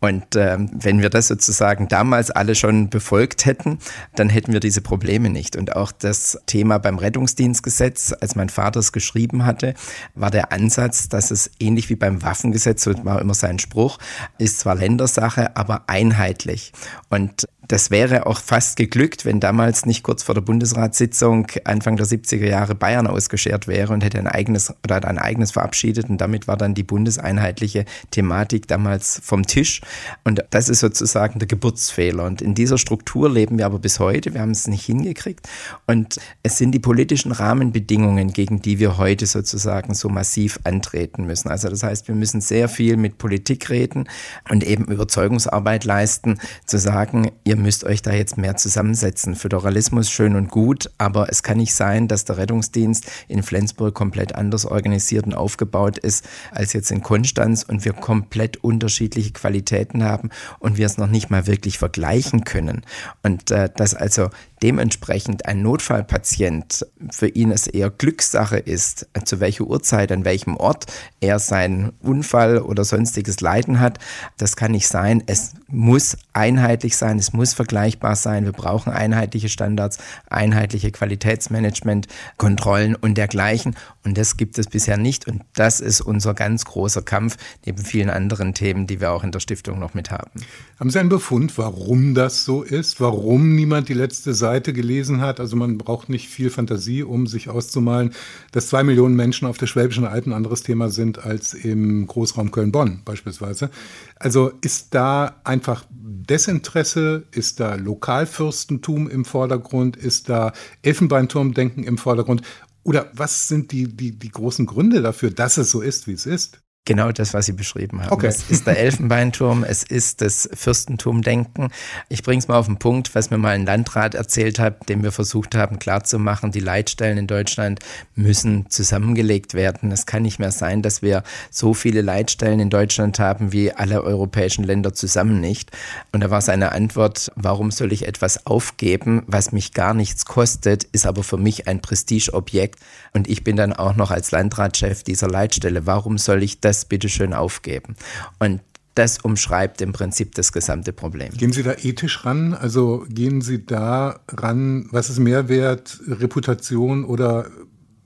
Und 0.00 0.36
äh, 0.36 0.58
wenn 0.72 1.00
wir 1.00 1.08
das 1.10 1.28
sozusagen 1.28 1.88
damals 1.88 2.30
alle 2.30 2.54
schon 2.54 2.90
befolgt 2.90 3.46
hätten, 3.46 3.78
dann 4.14 4.28
hätten 4.28 4.52
wir 4.52 4.60
diese 4.60 4.82
Probleme 4.82 5.30
nicht. 5.30 5.56
Und 5.56 5.74
auch 5.74 5.92
das 5.92 6.38
Thema 6.46 6.78
beim 6.78 6.98
Rettungsdienstgesetz, 6.98 8.14
als 8.20 8.36
mein 8.36 8.50
Vater 8.50 8.80
es 8.80 8.92
geschrieben 8.92 9.46
hatte, 9.46 9.74
war 10.14 10.30
der 10.30 10.52
Ansatz, 10.52 11.08
dass 11.08 11.30
es 11.30 11.50
ähnlich 11.58 11.88
wie 11.88 11.96
beim 11.96 12.22
Waffengesetz 12.22 12.81
so 12.82 12.92
war 13.04 13.20
immer 13.20 13.34
sein 13.34 13.58
Spruch, 13.58 13.98
ist 14.38 14.60
zwar 14.60 14.74
Ländersache, 14.74 15.56
aber 15.56 15.84
einheitlich. 15.86 16.72
Und 17.08 17.48
das 17.68 17.90
wäre 17.90 18.26
auch 18.26 18.40
fast 18.40 18.76
geglückt, 18.76 19.24
wenn 19.24 19.40
damals 19.40 19.86
nicht 19.86 20.02
kurz 20.02 20.22
vor 20.22 20.34
der 20.34 20.42
Bundesratssitzung 20.42 21.46
Anfang 21.64 21.96
der 21.96 22.06
70er 22.06 22.46
Jahre 22.46 22.74
Bayern 22.74 23.06
ausgeschert 23.06 23.68
wäre 23.68 23.92
und 23.92 24.02
hätte 24.02 24.18
ein 24.18 24.26
eigenes 24.26 24.74
oder 24.84 25.06
ein 25.06 25.18
eigenes 25.18 25.52
verabschiedet 25.52 26.10
und 26.10 26.18
damit 26.18 26.48
war 26.48 26.56
dann 26.56 26.74
die 26.74 26.82
bundeseinheitliche 26.82 27.84
Thematik 28.10 28.66
damals 28.66 29.20
vom 29.22 29.46
Tisch. 29.46 29.80
Und 30.24 30.44
das 30.50 30.68
ist 30.68 30.80
sozusagen 30.80 31.38
der 31.38 31.48
Geburtsfehler. 31.48 32.24
Und 32.24 32.42
in 32.42 32.54
dieser 32.54 32.78
Struktur 32.78 33.30
leben 33.30 33.58
wir 33.58 33.66
aber 33.66 33.78
bis 33.78 34.00
heute, 34.00 34.34
wir 34.34 34.40
haben 34.40 34.50
es 34.50 34.66
nicht 34.66 34.84
hingekriegt. 34.84 35.48
Und 35.86 36.20
es 36.42 36.58
sind 36.58 36.72
die 36.72 36.80
politischen 36.80 37.32
Rahmenbedingungen, 37.32 38.32
gegen 38.32 38.60
die 38.60 38.80
wir 38.80 38.98
heute 38.98 39.26
sozusagen 39.26 39.94
so 39.94 40.08
massiv 40.08 40.58
antreten 40.64 41.26
müssen. 41.26 41.48
Also 41.48 41.68
das 41.68 41.82
heißt, 41.82 42.08
wir 42.08 42.14
müssen 42.14 42.40
sehr 42.40 42.68
viel 42.68 42.96
mit 42.96 43.18
Politik 43.18 43.70
reden 43.70 44.08
und 44.50 44.64
eben 44.64 44.84
Überzeugungsarbeit 44.86 45.84
leisten, 45.84 46.38
zu 46.66 46.78
sagen, 46.78 47.30
ihr 47.52 47.58
müsst 47.58 47.84
euch 47.84 48.00
da 48.00 48.12
jetzt 48.12 48.38
mehr 48.38 48.56
zusammensetzen. 48.56 49.34
Föderalismus 49.34 50.10
schön 50.10 50.36
und 50.36 50.48
gut, 50.48 50.90
aber 50.96 51.28
es 51.28 51.42
kann 51.42 51.58
nicht 51.58 51.74
sein, 51.74 52.08
dass 52.08 52.24
der 52.24 52.38
Rettungsdienst 52.38 53.04
in 53.28 53.42
Flensburg 53.42 53.94
komplett 53.94 54.34
anders 54.34 54.64
organisiert 54.64 55.26
und 55.26 55.34
aufgebaut 55.34 55.98
ist 55.98 56.26
als 56.50 56.72
jetzt 56.72 56.90
in 56.90 57.02
Konstanz 57.02 57.62
und 57.62 57.84
wir 57.84 57.92
komplett 57.92 58.56
unterschiedliche 58.64 59.32
Qualitäten 59.32 60.02
haben 60.02 60.30
und 60.60 60.78
wir 60.78 60.86
es 60.86 60.96
noch 60.96 61.08
nicht 61.08 61.28
mal 61.28 61.46
wirklich 61.46 61.76
vergleichen 61.76 62.44
können. 62.44 62.86
Und 63.22 63.50
äh, 63.50 63.68
dass 63.76 63.94
also 63.94 64.30
dementsprechend 64.62 65.46
ein 65.46 65.62
Notfallpatient 65.62 66.86
für 67.10 67.28
ihn 67.28 67.50
es 67.50 67.66
eher 67.66 67.90
Glückssache 67.90 68.58
ist, 68.58 69.08
zu 69.24 69.40
welcher 69.40 69.64
Uhrzeit, 69.64 70.12
an 70.12 70.24
welchem 70.24 70.56
Ort 70.56 70.86
er 71.20 71.38
seinen 71.38 71.92
Unfall 72.00 72.58
oder 72.58 72.84
sonstiges 72.84 73.40
Leiden 73.40 73.80
hat, 73.80 73.98
das 74.38 74.56
kann 74.56 74.72
nicht 74.72 74.86
sein. 74.86 75.22
Es 75.26 75.54
muss 75.68 76.16
einheitlich 76.32 76.96
sein, 76.96 77.18
es 77.18 77.32
muss 77.32 77.54
vergleichbar 77.54 78.14
sein. 78.14 78.44
Wir 78.44 78.52
brauchen 78.52 78.92
einheitliche 78.92 79.48
Standards, 79.48 79.98
einheitliche 80.30 80.92
Qualitätsmanagement, 80.92 82.06
Kontrollen 82.36 82.94
und 82.94 83.18
dergleichen. 83.18 83.74
Und 84.04 84.16
das 84.16 84.36
gibt 84.36 84.58
es 84.58 84.68
bisher 84.68 84.96
nicht. 84.96 85.26
Und 85.26 85.42
das 85.54 85.80
ist 85.80 86.00
unser 86.00 86.34
ganz 86.34 86.64
großer 86.64 87.02
Kampf, 87.02 87.36
neben 87.66 87.78
vielen 87.78 88.10
anderen 88.10 88.54
Themen, 88.54 88.86
die 88.86 89.00
wir 89.00 89.10
auch 89.12 89.24
in 89.24 89.32
der 89.32 89.40
Stiftung 89.40 89.78
noch 89.78 89.94
mit 89.94 90.10
haben. 90.10 90.30
Haben 90.78 90.90
Sie 90.90 90.98
einen 91.00 91.08
Befund, 91.08 91.58
warum 91.58 92.14
das 92.14 92.44
so 92.44 92.62
ist? 92.62 93.00
Warum 93.00 93.54
niemand 93.54 93.88
die 93.88 93.94
letzte 93.94 94.34
Seite 94.34 94.51
Seite 94.52 94.74
gelesen 94.74 95.22
hat, 95.22 95.40
also 95.40 95.56
man 95.56 95.78
braucht 95.78 96.10
nicht 96.10 96.28
viel 96.28 96.50
Fantasie, 96.50 97.02
um 97.02 97.26
sich 97.26 97.48
auszumalen, 97.48 98.12
dass 98.52 98.68
zwei 98.68 98.84
Millionen 98.84 99.16
Menschen 99.16 99.48
auf 99.48 99.56
der 99.56 99.66
Schwäbischen 99.66 100.04
Alb 100.04 100.26
ein 100.26 100.34
anderes 100.34 100.62
Thema 100.62 100.90
sind 100.90 101.24
als 101.24 101.54
im 101.54 102.06
Großraum 102.06 102.50
Köln-Bonn 102.50 103.00
beispielsweise. 103.02 103.70
Also 104.16 104.52
ist 104.60 104.94
da 104.94 105.36
einfach 105.44 105.86
Desinteresse, 105.90 107.24
ist 107.30 107.60
da 107.60 107.76
Lokalfürstentum 107.76 109.08
im 109.08 109.24
Vordergrund, 109.24 109.96
ist 109.96 110.28
da 110.28 110.52
Elfenbeinturmdenken 110.82 111.84
im 111.84 111.96
Vordergrund 111.96 112.42
oder 112.84 113.10
was 113.14 113.48
sind 113.48 113.72
die, 113.72 113.88
die, 113.88 114.18
die 114.18 114.30
großen 114.30 114.66
Gründe 114.66 115.00
dafür, 115.00 115.30
dass 115.30 115.56
es 115.56 115.70
so 115.70 115.80
ist, 115.80 116.06
wie 116.06 116.12
es 116.12 116.26
ist? 116.26 116.60
Genau 116.84 117.12
das, 117.12 117.32
was 117.32 117.46
Sie 117.46 117.52
beschrieben 117.52 118.02
haben. 118.02 118.10
Okay. 118.10 118.26
Es 118.26 118.50
ist 118.50 118.66
der 118.66 118.76
Elfenbeinturm, 118.76 119.62
es 119.62 119.84
ist 119.84 120.20
das 120.20 120.50
Fürstentumdenken. 120.52 121.68
Ich 122.08 122.24
bringe 122.24 122.40
es 122.40 122.48
mal 122.48 122.58
auf 122.58 122.66
den 122.66 122.80
Punkt, 122.80 123.14
was 123.14 123.30
mir 123.30 123.38
mal 123.38 123.50
ein 123.50 123.64
Landrat 123.64 124.16
erzählt 124.16 124.58
hat, 124.58 124.88
dem 124.88 125.04
wir 125.04 125.12
versucht 125.12 125.54
haben 125.54 125.78
klarzumachen, 125.78 126.50
die 126.50 126.58
Leitstellen 126.58 127.18
in 127.18 127.28
Deutschland 127.28 127.78
müssen 128.16 128.68
zusammengelegt 128.68 129.54
werden. 129.54 129.92
Es 129.92 130.06
kann 130.06 130.22
nicht 130.22 130.40
mehr 130.40 130.50
sein, 130.50 130.82
dass 130.82 131.02
wir 131.02 131.22
so 131.52 131.72
viele 131.72 132.02
Leitstellen 132.02 132.58
in 132.58 132.68
Deutschland 132.68 133.20
haben 133.20 133.52
wie 133.52 133.70
alle 133.70 134.02
europäischen 134.02 134.64
Länder 134.64 134.92
zusammen 134.92 135.40
nicht. 135.40 135.70
Und 136.10 136.24
da 136.24 136.30
war 136.30 136.40
seine 136.40 136.72
Antwort, 136.72 137.30
warum 137.36 137.70
soll 137.70 137.92
ich 137.92 138.08
etwas 138.08 138.44
aufgeben, 138.44 139.22
was 139.28 139.52
mich 139.52 139.72
gar 139.72 139.94
nichts 139.94 140.24
kostet, 140.24 140.82
ist 140.82 141.06
aber 141.06 141.22
für 141.22 141.38
mich 141.38 141.68
ein 141.68 141.80
Prestigeobjekt. 141.80 142.80
Und 143.12 143.28
ich 143.28 143.44
bin 143.44 143.54
dann 143.54 143.72
auch 143.72 143.94
noch 143.94 144.10
als 144.10 144.32
Landratschef 144.32 145.04
dieser 145.04 145.28
Leitstelle. 145.28 145.86
Warum 145.86 146.18
soll 146.18 146.42
ich 146.42 146.58
das 146.58 146.71
das 146.72 146.84
bitteschön 146.86 147.34
aufgeben. 147.34 147.96
Und 148.38 148.60
das 148.94 149.18
umschreibt 149.18 149.80
im 149.80 149.92
Prinzip 149.92 150.34
das 150.34 150.52
gesamte 150.52 150.92
Problem. 150.92 151.32
Gehen 151.32 151.52
Sie 151.52 151.62
da 151.62 151.72
ethisch 151.72 152.24
ran? 152.24 152.54
Also 152.54 153.06
gehen 153.08 153.40
Sie 153.40 153.64
da 153.64 154.20
ran, 154.28 154.86
was 154.90 155.08
ist 155.08 155.18
Mehrwert, 155.18 156.00
Reputation 156.06 157.04
oder 157.04 157.50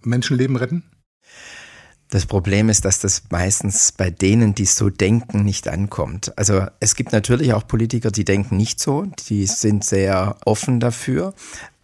Menschenleben 0.03 0.57
retten? 0.57 0.85
Das 2.09 2.25
Problem 2.25 2.69
ist, 2.69 2.85
dass 2.85 3.01
das 3.01 3.25
meistens 3.31 3.91
bei 3.91 4.11
denen, 4.11 4.55
die 4.55 4.65
so 4.65 4.91
denken, 4.91 5.43
nicht 5.43 5.67
ankommt. 5.67 6.33
Also 6.39 6.65
es 6.79 6.95
gibt 6.95 7.11
natürlich 7.13 7.53
auch 7.53 7.67
Politiker, 7.67 8.13
die 8.13 8.25
denken 8.25 8.57
nicht 8.57 8.79
so, 8.79 9.07
die 9.29 9.45
sind 9.47 9.85
sehr 9.85 10.37
offen 10.45 10.79
dafür, 10.79 11.35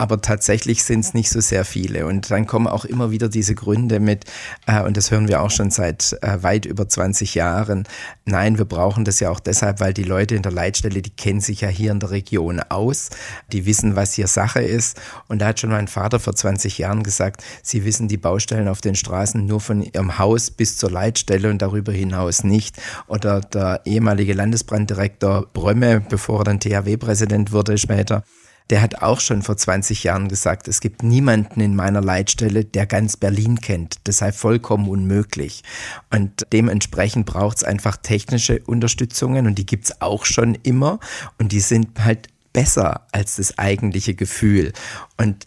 aber 0.02 0.21
tatsächlich 0.21 0.82
sind 0.82 1.04
es 1.04 1.14
nicht 1.14 1.30
so 1.30 1.40
sehr 1.40 1.64
viele. 1.64 2.06
Und 2.06 2.28
dann 2.28 2.49
kommen 2.49 2.66
auch 2.66 2.85
immer 2.85 3.12
wieder 3.12 3.28
diese 3.28 3.54
Gründe 3.54 4.00
mit, 4.00 4.25
äh, 4.66 4.82
und 4.82 4.97
das 4.97 5.12
hören 5.12 5.28
wir 5.28 5.40
auch 5.40 5.52
schon 5.52 5.71
seit 5.71 6.18
äh, 6.23 6.42
weit 6.42 6.66
über 6.66 6.88
20 6.88 7.37
Jahren, 7.37 7.85
nein, 8.25 8.59
wir 8.59 8.64
brauchen 8.64 9.04
das 9.04 9.21
ja 9.21 9.30
auch 9.30 9.38
deshalb, 9.38 9.78
weil 9.78 9.94
die 9.94 10.02
Leute 10.02 10.35
in 10.35 10.42
der 10.42 10.50
Leitstelle, 10.50 11.02
die 11.02 11.11
kennen 11.11 11.40
sich 11.40 11.61
ja 11.61 11.68
hier 11.68 11.92
in 11.92 12.00
der 12.00 12.11
Region 12.11 12.59
aus, 12.68 13.11
die 13.52 13.64
wissen, 13.64 13.94
was 13.94 14.14
hier 14.14 14.26
Sache 14.26 14.61
ist. 14.61 15.00
Und 15.28 15.38
da 15.38 15.47
hat 15.47 15.61
schon 15.61 15.71
mein 15.71 15.87
Vater 15.87 16.18
vor 16.18 16.35
20 16.35 16.78
Jahren 16.78 17.04
gesagt, 17.04 17.44
sie 17.62 17.85
wissen 17.85 18.09
die 18.09 18.16
Baustellen 18.16 18.66
auf 18.66 18.80
den 18.80 18.97
Straßen 18.97 19.47
nur 19.47 19.61
von 19.61 19.82
ihrem 19.82 20.18
Haus 20.18 20.50
bis 20.50 20.78
zur 20.78 20.90
Leitstelle 20.90 21.49
und 21.49 21.62
darüber 21.62 21.92
hinaus 21.92 22.42
nicht. 22.42 22.76
Oder 23.06 23.40
der 23.40 23.82
ehemalige 23.85 24.32
Landesbranddirektor 24.32 25.47
Brömme, 25.52 26.00
bevor 26.00 26.40
er 26.40 26.44
dann 26.44 26.59
THW-Präsident 26.59 27.52
wurde 27.52 27.78
später, 27.78 28.25
der 28.73 28.81
hat 28.81 29.02
auch 29.02 29.21
schon 29.21 29.43
vor 29.43 29.55
20 29.55 30.02
Jahren 30.02 30.29
gesagt, 30.29 30.67
es 30.67 30.81
gibt 30.81 31.02
niemanden 31.02 31.61
in 31.61 31.76
meiner 31.76 32.00
Leitstelle, 32.00 32.64
der 32.64 32.87
ganz 32.87 33.19
Berlin 33.19 33.61
kennt. 33.61 33.97
Das 34.05 34.17
sei 34.17 34.33
vollkommen 34.33 34.88
unmöglich. 34.88 35.62
Und 36.11 36.47
dementsprechend 36.55 37.26
braucht 37.26 37.59
es 37.59 37.64
einfach 37.64 37.99
technische 37.99 38.61
Unterstützungen 38.61 39.47
und 39.47 39.59
die 39.59 39.67
gibt 39.67 39.85
es 39.85 40.00
auch 40.00 40.25
schon 40.25 40.55
immer 40.55 41.00
und 41.38 41.52
die 41.52 41.61
sind 41.61 42.02
halt 42.02 42.29
besser 42.55 43.07
als 43.12 43.37
das 43.37 43.59
eigentliche 43.59 44.14
Gefühl. 44.14 44.73
Und 45.19 45.47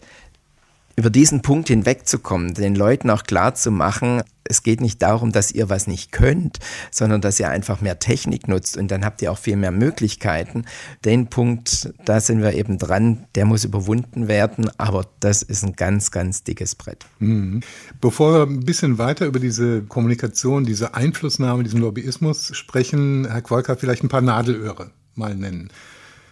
über 0.96 1.10
diesen 1.10 1.42
Punkt 1.42 1.68
hinwegzukommen, 1.68 2.54
den 2.54 2.74
Leuten 2.74 3.10
auch 3.10 3.24
klar 3.24 3.54
zu 3.54 3.70
machen, 3.70 4.22
es 4.48 4.62
geht 4.62 4.80
nicht 4.80 5.02
darum, 5.02 5.32
dass 5.32 5.52
ihr 5.52 5.68
was 5.68 5.86
nicht 5.86 6.12
könnt, 6.12 6.58
sondern 6.90 7.20
dass 7.20 7.38
ihr 7.40 7.48
einfach 7.48 7.80
mehr 7.80 7.98
Technik 7.98 8.48
nutzt 8.48 8.76
und 8.76 8.90
dann 8.90 9.04
habt 9.04 9.20
ihr 9.22 9.30
auch 9.30 9.38
viel 9.38 9.56
mehr 9.56 9.72
Möglichkeiten. 9.72 10.64
Den 11.04 11.26
Punkt, 11.26 11.92
da 12.04 12.20
sind 12.20 12.42
wir 12.42 12.54
eben 12.54 12.78
dran, 12.78 13.26
der 13.34 13.44
muss 13.44 13.64
überwunden 13.64 14.28
werden, 14.28 14.70
aber 14.78 15.06
das 15.20 15.42
ist 15.42 15.64
ein 15.64 15.74
ganz, 15.74 16.10
ganz 16.10 16.44
dickes 16.44 16.74
Brett. 16.74 17.06
Mhm. 17.18 17.60
Bevor 18.00 18.32
wir 18.32 18.42
ein 18.54 18.64
bisschen 18.64 18.98
weiter 18.98 19.26
über 19.26 19.40
diese 19.40 19.82
Kommunikation, 19.82 20.64
diese 20.64 20.94
Einflussnahme, 20.94 21.64
diesen 21.64 21.80
Lobbyismus 21.80 22.56
sprechen, 22.56 23.26
Herr 23.30 23.42
Quolka, 23.42 23.76
vielleicht 23.76 24.02
ein 24.02 24.08
paar 24.08 24.22
Nadelöhre 24.22 24.90
mal 25.14 25.34
nennen. 25.34 25.70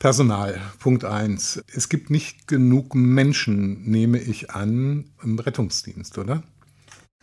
Personal, 0.04 0.60
Punkt 0.80 1.06
eins. 1.06 1.64
Es 1.74 1.88
gibt 1.88 2.10
nicht 2.10 2.46
genug 2.46 2.94
Menschen, 2.94 3.84
nehme 3.90 4.18
ich 4.18 4.50
an, 4.50 5.06
im 5.22 5.38
Rettungsdienst, 5.38 6.18
oder? 6.18 6.42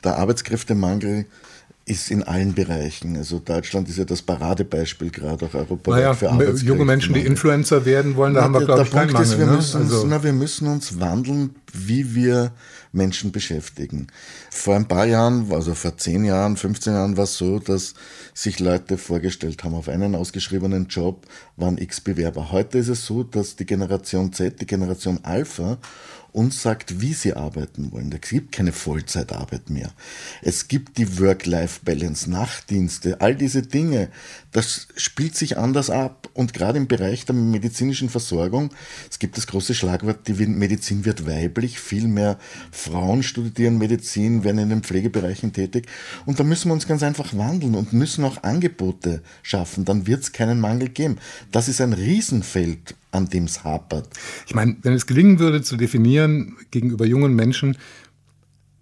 Der 0.04 0.18
Arbeitskräftemangel 0.18 1.28
ist 1.86 2.10
in 2.10 2.24
allen 2.24 2.56
Bereichen. 2.56 3.18
Also 3.18 3.38
Deutschland 3.38 3.88
ist 3.88 4.00
ja 4.00 4.06
das 4.06 4.24
Paradebeispiel 4.24 5.12
gerade 5.12 5.46
auch 5.46 5.54
europaweit 5.54 6.00
naja, 6.00 6.14
für 6.16 6.32
Arbeitskräfte. 6.32 6.66
Junge 6.66 6.86
Menschen, 6.86 7.14
die 7.14 7.20
Influencer 7.20 7.86
werden 7.86 8.16
wollen, 8.16 8.34
da 8.34 8.40
na, 8.40 8.46
haben 8.46 8.54
wir, 8.56 8.66
glaube 8.66 8.82
ich, 8.82 8.90
keinen 8.90 9.12
Mangel. 9.12 9.28
Ist, 9.28 9.38
wir, 9.38 9.46
ne? 9.46 9.52
müssen 9.58 9.82
uns, 9.82 9.92
also 9.92 10.08
na, 10.08 10.24
wir 10.24 10.34
müssen 10.34 10.68
uns 10.68 11.00
wandeln, 11.00 11.54
wie 11.74 12.16
wir 12.16 12.52
Menschen 12.92 13.32
beschäftigen. 13.32 14.08
Vor 14.50 14.76
ein 14.76 14.88
paar 14.88 15.06
Jahren, 15.06 15.52
also 15.52 15.76
vor 15.76 15.98
10 15.98 16.26
Jahren, 16.26 16.58
15 16.58 16.94
Jahren 16.94 17.18
war 17.18 17.24
es 17.24 17.38
so, 17.38 17.60
dass 17.60 17.94
sich 18.34 18.60
Leute 18.60 18.98
vorgestellt 18.98 19.64
haben 19.64 19.76
auf 19.76 19.88
einen 19.88 20.16
ausgeschriebenen 20.16 20.88
Job, 20.88 21.26
waren 21.56 21.78
x 21.78 22.02
Bewerber. 22.02 22.52
Heute 22.52 22.78
ist 22.80 22.90
es 22.90 23.06
so, 23.06 23.24
dass 23.24 23.56
die 23.56 23.66
Generation 23.66 24.34
Z, 24.34 24.60
die 24.62 24.66
Generation 24.66 25.20
Alpha 25.24 25.78
uns 26.34 26.62
sagt, 26.62 27.02
wie 27.02 27.14
sie 27.14 27.34
arbeiten 27.34 27.92
wollen. 27.92 28.12
Es 28.12 28.30
gibt 28.30 28.54
keine 28.54 28.72
Vollzeitarbeit 28.72 29.70
mehr. 29.70 29.92
Es 30.42 30.68
gibt 30.68 30.98
die 30.98 31.20
Work-Life-Balance, 31.20 32.30
Nachtdienste, 32.30 33.20
all 33.20 33.36
diese 33.36 33.64
Dinge. 33.64 34.10
Das 34.52 34.88
spielt 34.96 35.36
sich 35.36 35.58
anders 35.58 35.90
ab. 35.90 36.30
Und 36.34 36.54
gerade 36.54 36.78
im 36.78 36.88
Bereich 36.88 37.26
der 37.26 37.36
medizinischen 37.36 38.10
Versorgung, 38.10 38.70
es 39.10 39.20
gibt 39.20 39.38
das 39.38 39.48
große 39.48 39.74
Schlagwort, 39.74 40.28
die 40.28 40.34
Medizin 40.46 41.06
wird 41.06 41.26
weiblich. 41.26 41.80
Viel 41.80 42.08
mehr 42.08 42.38
Frauen 42.72 43.24
studieren 43.24 43.78
Medizin, 43.78 44.44
werden 44.44 44.60
in 44.60 44.70
den 44.70 44.84
Pflegebereichen 44.84 45.54
tätig. 45.54 45.88
Und 46.26 46.40
da 46.40 46.44
müssen 46.44 46.70
wir 46.70 46.74
uns 46.74 46.88
ganz 46.88 47.04
einfach 47.04 47.36
wandeln 47.36 47.76
und 47.76 47.94
müssen 47.94 48.24
auch 48.24 48.44
Angebote 48.44 49.22
schaffen. 49.44 49.86
Dann 49.86 50.08
wird 50.08 50.24
es 50.24 50.32
keinen 50.32 50.60
Mangel 50.60 50.90
geben. 50.90 51.18
Das 51.52 51.68
ist 51.68 51.82
ein 51.82 51.94
Riesenfeld 51.94 52.96
an 53.12 53.28
dem 53.28 53.44
es 53.44 53.64
hapert. 53.64 54.10
Ich 54.48 54.56
meine, 54.56 54.78
wenn 54.84 54.94
es 54.94 55.06
gelingen 55.06 55.40
würde 55.40 55.62
zu 55.62 55.76
definieren 55.76 56.56
gegenüber 56.72 57.06
jungen 57.06 57.36
Menschen, 57.36 57.78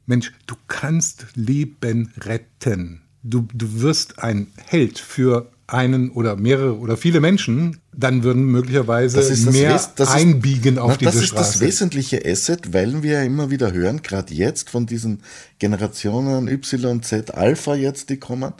Mensch, 0.05 0.33
du 0.47 0.55
kannst 0.67 1.27
Leben 1.35 2.13
retten. 2.21 3.01
Du, 3.21 3.47
du 3.53 3.81
wirst 3.81 4.19
ein 4.19 4.47
Held 4.65 4.97
für 4.97 5.51
einen 5.73 6.09
oder 6.11 6.35
mehrere 6.35 6.77
oder 6.77 6.97
viele 6.97 7.19
Menschen, 7.19 7.77
dann 7.95 8.23
würden 8.23 8.45
möglicherweise 8.45 9.19
mehr 9.51 9.75
Wes 9.75 9.93
das 9.95 10.09
einbiegen 10.11 10.75
ist, 10.75 10.79
auf 10.81 10.91
na, 10.91 10.97
diese 10.97 11.11
Das 11.11 11.15
ist 11.21 11.27
Straße. 11.29 11.51
das 11.53 11.61
wesentliche 11.61 12.25
Asset, 12.25 12.73
weil 12.73 13.03
wir 13.03 13.13
ja 13.13 13.23
immer 13.23 13.49
wieder 13.49 13.71
hören, 13.71 14.01
gerade 14.01 14.33
jetzt 14.33 14.69
von 14.69 14.85
diesen 14.85 15.21
Generationen 15.59 16.47
Y, 16.47 17.01
Z, 17.03 17.33
Alpha 17.33 17.75
jetzt, 17.75 18.09
die 18.09 18.17
kommen, 18.17 18.53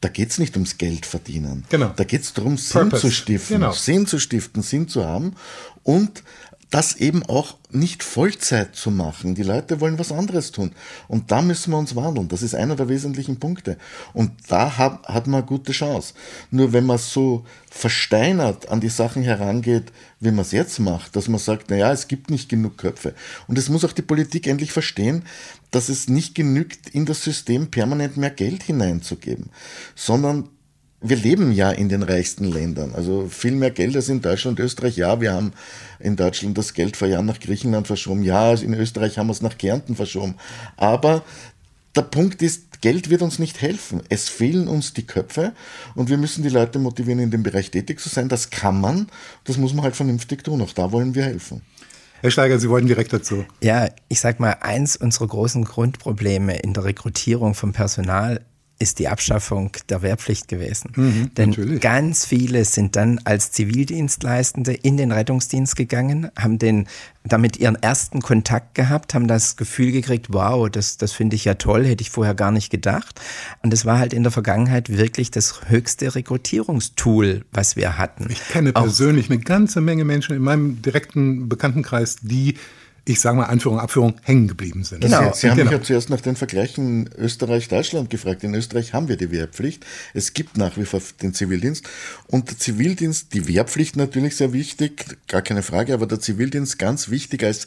da 0.00 0.08
geht 0.08 0.30
es 0.30 0.38
nicht 0.38 0.54
ums 0.56 0.78
Geld 0.78 1.06
verdienen. 1.06 1.64
Genau. 1.70 1.92
Da 1.96 2.04
geht 2.04 2.22
es 2.22 2.32
darum, 2.32 2.56
Sinn 2.56 2.82
Purpose. 2.82 3.02
zu 3.02 3.10
stiften, 3.10 3.56
genau. 3.60 3.72
Sinn 3.72 4.06
zu 4.06 4.18
stiften, 4.18 4.62
Sinn 4.62 4.88
zu 4.88 5.04
haben 5.04 5.34
und 5.82 6.22
das 6.70 6.96
eben 6.96 7.22
auch 7.24 7.56
nicht 7.70 8.02
Vollzeit 8.02 8.76
zu 8.76 8.90
machen. 8.90 9.34
Die 9.34 9.42
Leute 9.42 9.80
wollen 9.80 9.98
was 9.98 10.12
anderes 10.12 10.52
tun. 10.52 10.72
Und 11.06 11.30
da 11.30 11.40
müssen 11.40 11.70
wir 11.70 11.78
uns 11.78 11.96
wandeln. 11.96 12.28
Das 12.28 12.42
ist 12.42 12.54
einer 12.54 12.76
der 12.76 12.88
wesentlichen 12.88 13.38
Punkte. 13.38 13.78
Und 14.12 14.32
da 14.48 14.76
hat, 14.76 15.06
hat 15.08 15.26
man 15.26 15.40
eine 15.40 15.46
gute 15.46 15.72
Chance. 15.72 16.14
Nur 16.50 16.72
wenn 16.72 16.84
man 16.84 16.98
so 16.98 17.44
versteinert 17.70 18.68
an 18.68 18.80
die 18.80 18.88
Sachen 18.90 19.22
herangeht, 19.22 19.92
wie 20.20 20.30
man 20.30 20.40
es 20.40 20.52
jetzt 20.52 20.78
macht, 20.78 21.16
dass 21.16 21.28
man 21.28 21.38
sagt, 21.38 21.70
naja, 21.70 21.90
es 21.92 22.08
gibt 22.08 22.30
nicht 22.30 22.48
genug 22.48 22.76
Köpfe. 22.76 23.14
Und 23.46 23.56
es 23.56 23.68
muss 23.68 23.84
auch 23.84 23.92
die 23.92 24.02
Politik 24.02 24.46
endlich 24.46 24.72
verstehen, 24.72 25.24
dass 25.70 25.88
es 25.88 26.08
nicht 26.08 26.34
genügt, 26.34 26.90
in 26.90 27.06
das 27.06 27.22
System 27.22 27.70
permanent 27.70 28.16
mehr 28.16 28.30
Geld 28.30 28.62
hineinzugeben, 28.62 29.50
sondern 29.94 30.48
wir 31.00 31.16
leben 31.16 31.52
ja 31.52 31.70
in 31.70 31.88
den 31.88 32.02
reichsten 32.02 32.44
Ländern. 32.44 32.94
Also 32.94 33.28
viel 33.28 33.52
mehr 33.52 33.70
Geld 33.70 33.94
als 33.94 34.08
in 34.08 34.20
Deutschland 34.20 34.58
und 34.58 34.64
Österreich. 34.64 34.96
Ja, 34.96 35.20
wir 35.20 35.32
haben 35.32 35.52
in 36.00 36.16
Deutschland 36.16 36.58
das 36.58 36.74
Geld 36.74 36.96
vor 36.96 37.06
Jahren 37.06 37.26
nach 37.26 37.38
Griechenland 37.38 37.86
verschoben. 37.86 38.22
Ja, 38.22 38.52
in 38.54 38.74
Österreich 38.74 39.18
haben 39.18 39.28
wir 39.28 39.32
es 39.32 39.42
nach 39.42 39.58
Kärnten 39.58 39.94
verschoben. 39.94 40.34
Aber 40.76 41.22
der 41.94 42.02
Punkt 42.02 42.42
ist, 42.42 42.80
Geld 42.80 43.10
wird 43.10 43.22
uns 43.22 43.38
nicht 43.38 43.60
helfen. 43.60 44.02
Es 44.08 44.28
fehlen 44.28 44.68
uns 44.68 44.92
die 44.92 45.06
Köpfe 45.06 45.52
und 45.94 46.10
wir 46.10 46.18
müssen 46.18 46.42
die 46.42 46.48
Leute 46.48 46.78
motivieren, 46.78 47.20
in 47.20 47.30
dem 47.30 47.42
Bereich 47.42 47.70
tätig 47.70 48.00
zu 48.00 48.08
sein. 48.08 48.28
Das 48.28 48.50
kann 48.50 48.80
man. 48.80 49.08
Das 49.44 49.56
muss 49.56 49.74
man 49.74 49.84
halt 49.84 49.96
vernünftig 49.96 50.44
tun. 50.44 50.62
Auch 50.62 50.72
da 50.72 50.92
wollen 50.92 51.14
wir 51.14 51.24
helfen. 51.24 51.62
Herr 52.20 52.32
Steiger, 52.32 52.58
Sie 52.58 52.68
wollten 52.68 52.88
direkt 52.88 53.12
dazu. 53.12 53.44
Ja, 53.62 53.88
ich 54.08 54.18
sag 54.18 54.40
mal, 54.40 54.56
eins 54.60 54.96
unserer 54.96 55.28
großen 55.28 55.64
Grundprobleme 55.64 56.56
in 56.58 56.74
der 56.74 56.84
Rekrutierung 56.84 57.54
von 57.54 57.72
Personal 57.72 58.40
ist 58.78 58.98
die 58.98 59.08
Abschaffung 59.08 59.72
der 59.88 60.02
Wehrpflicht 60.02 60.46
gewesen. 60.46 60.92
Mhm, 60.94 61.30
Denn 61.36 61.50
natürlich. 61.50 61.80
ganz 61.80 62.24
viele 62.24 62.64
sind 62.64 62.94
dann 62.94 63.20
als 63.24 63.50
Zivildienstleistende 63.50 64.72
in 64.72 64.96
den 64.96 65.10
Rettungsdienst 65.10 65.74
gegangen, 65.74 66.30
haben 66.38 66.58
den 66.58 66.86
damit 67.24 67.56
ihren 67.58 67.74
ersten 67.76 68.22
Kontakt 68.22 68.74
gehabt, 68.74 69.14
haben 69.14 69.28
das 69.28 69.56
Gefühl 69.56 69.92
gekriegt, 69.92 70.28
wow, 70.30 70.70
das, 70.70 70.96
das 70.96 71.12
finde 71.12 71.36
ich 71.36 71.44
ja 71.44 71.54
toll, 71.54 71.84
hätte 71.84 72.02
ich 72.02 72.10
vorher 72.10 72.34
gar 72.34 72.50
nicht 72.50 72.70
gedacht. 72.70 73.20
Und 73.62 73.72
es 73.74 73.84
war 73.84 73.98
halt 73.98 74.12
in 74.12 74.22
der 74.22 74.32
Vergangenheit 74.32 74.96
wirklich 74.96 75.30
das 75.30 75.68
höchste 75.68 76.14
Rekrutierungstool, 76.14 77.44
was 77.52 77.76
wir 77.76 77.98
hatten. 77.98 78.28
Ich 78.30 78.48
kenne 78.48 78.70
Auch 78.74 78.82
persönlich 78.82 79.28
eine 79.28 79.40
ganze 79.40 79.80
Menge 79.80 80.04
Menschen 80.04 80.36
in 80.36 80.42
meinem 80.42 80.80
direkten 80.80 81.48
Bekanntenkreis, 81.48 82.16
die 82.22 82.54
ich 83.08 83.20
sage 83.20 83.38
mal 83.38 83.44
Anführung, 83.44 83.80
Abführung, 83.80 84.16
hängen 84.22 84.48
geblieben 84.48 84.84
sind. 84.84 85.00
Genau. 85.00 85.32
Sie, 85.32 85.40
Sie 85.40 85.50
haben 85.50 85.56
genau. 85.56 85.70
mich 85.70 85.80
ja 85.80 85.84
zuerst 85.84 86.10
nach 86.10 86.20
den 86.20 86.36
Vergleichen 86.36 87.08
Österreich-Deutschland 87.16 88.10
gefragt. 88.10 88.44
In 88.44 88.54
Österreich 88.54 88.92
haben 88.92 89.08
wir 89.08 89.16
die 89.16 89.30
Wehrpflicht. 89.30 89.86
Es 90.12 90.34
gibt 90.34 90.58
nach 90.58 90.76
wie 90.76 90.84
vor 90.84 91.00
den 91.22 91.32
Zivildienst. 91.32 91.88
Und 92.26 92.50
der 92.50 92.58
Zivildienst, 92.58 93.32
die 93.32 93.48
Wehrpflicht 93.48 93.96
natürlich 93.96 94.36
sehr 94.36 94.52
wichtig, 94.52 95.16
gar 95.26 95.40
keine 95.40 95.62
Frage, 95.62 95.94
aber 95.94 96.06
der 96.06 96.20
Zivildienst 96.20 96.78
ganz 96.78 97.08
wichtig 97.08 97.44
als 97.44 97.66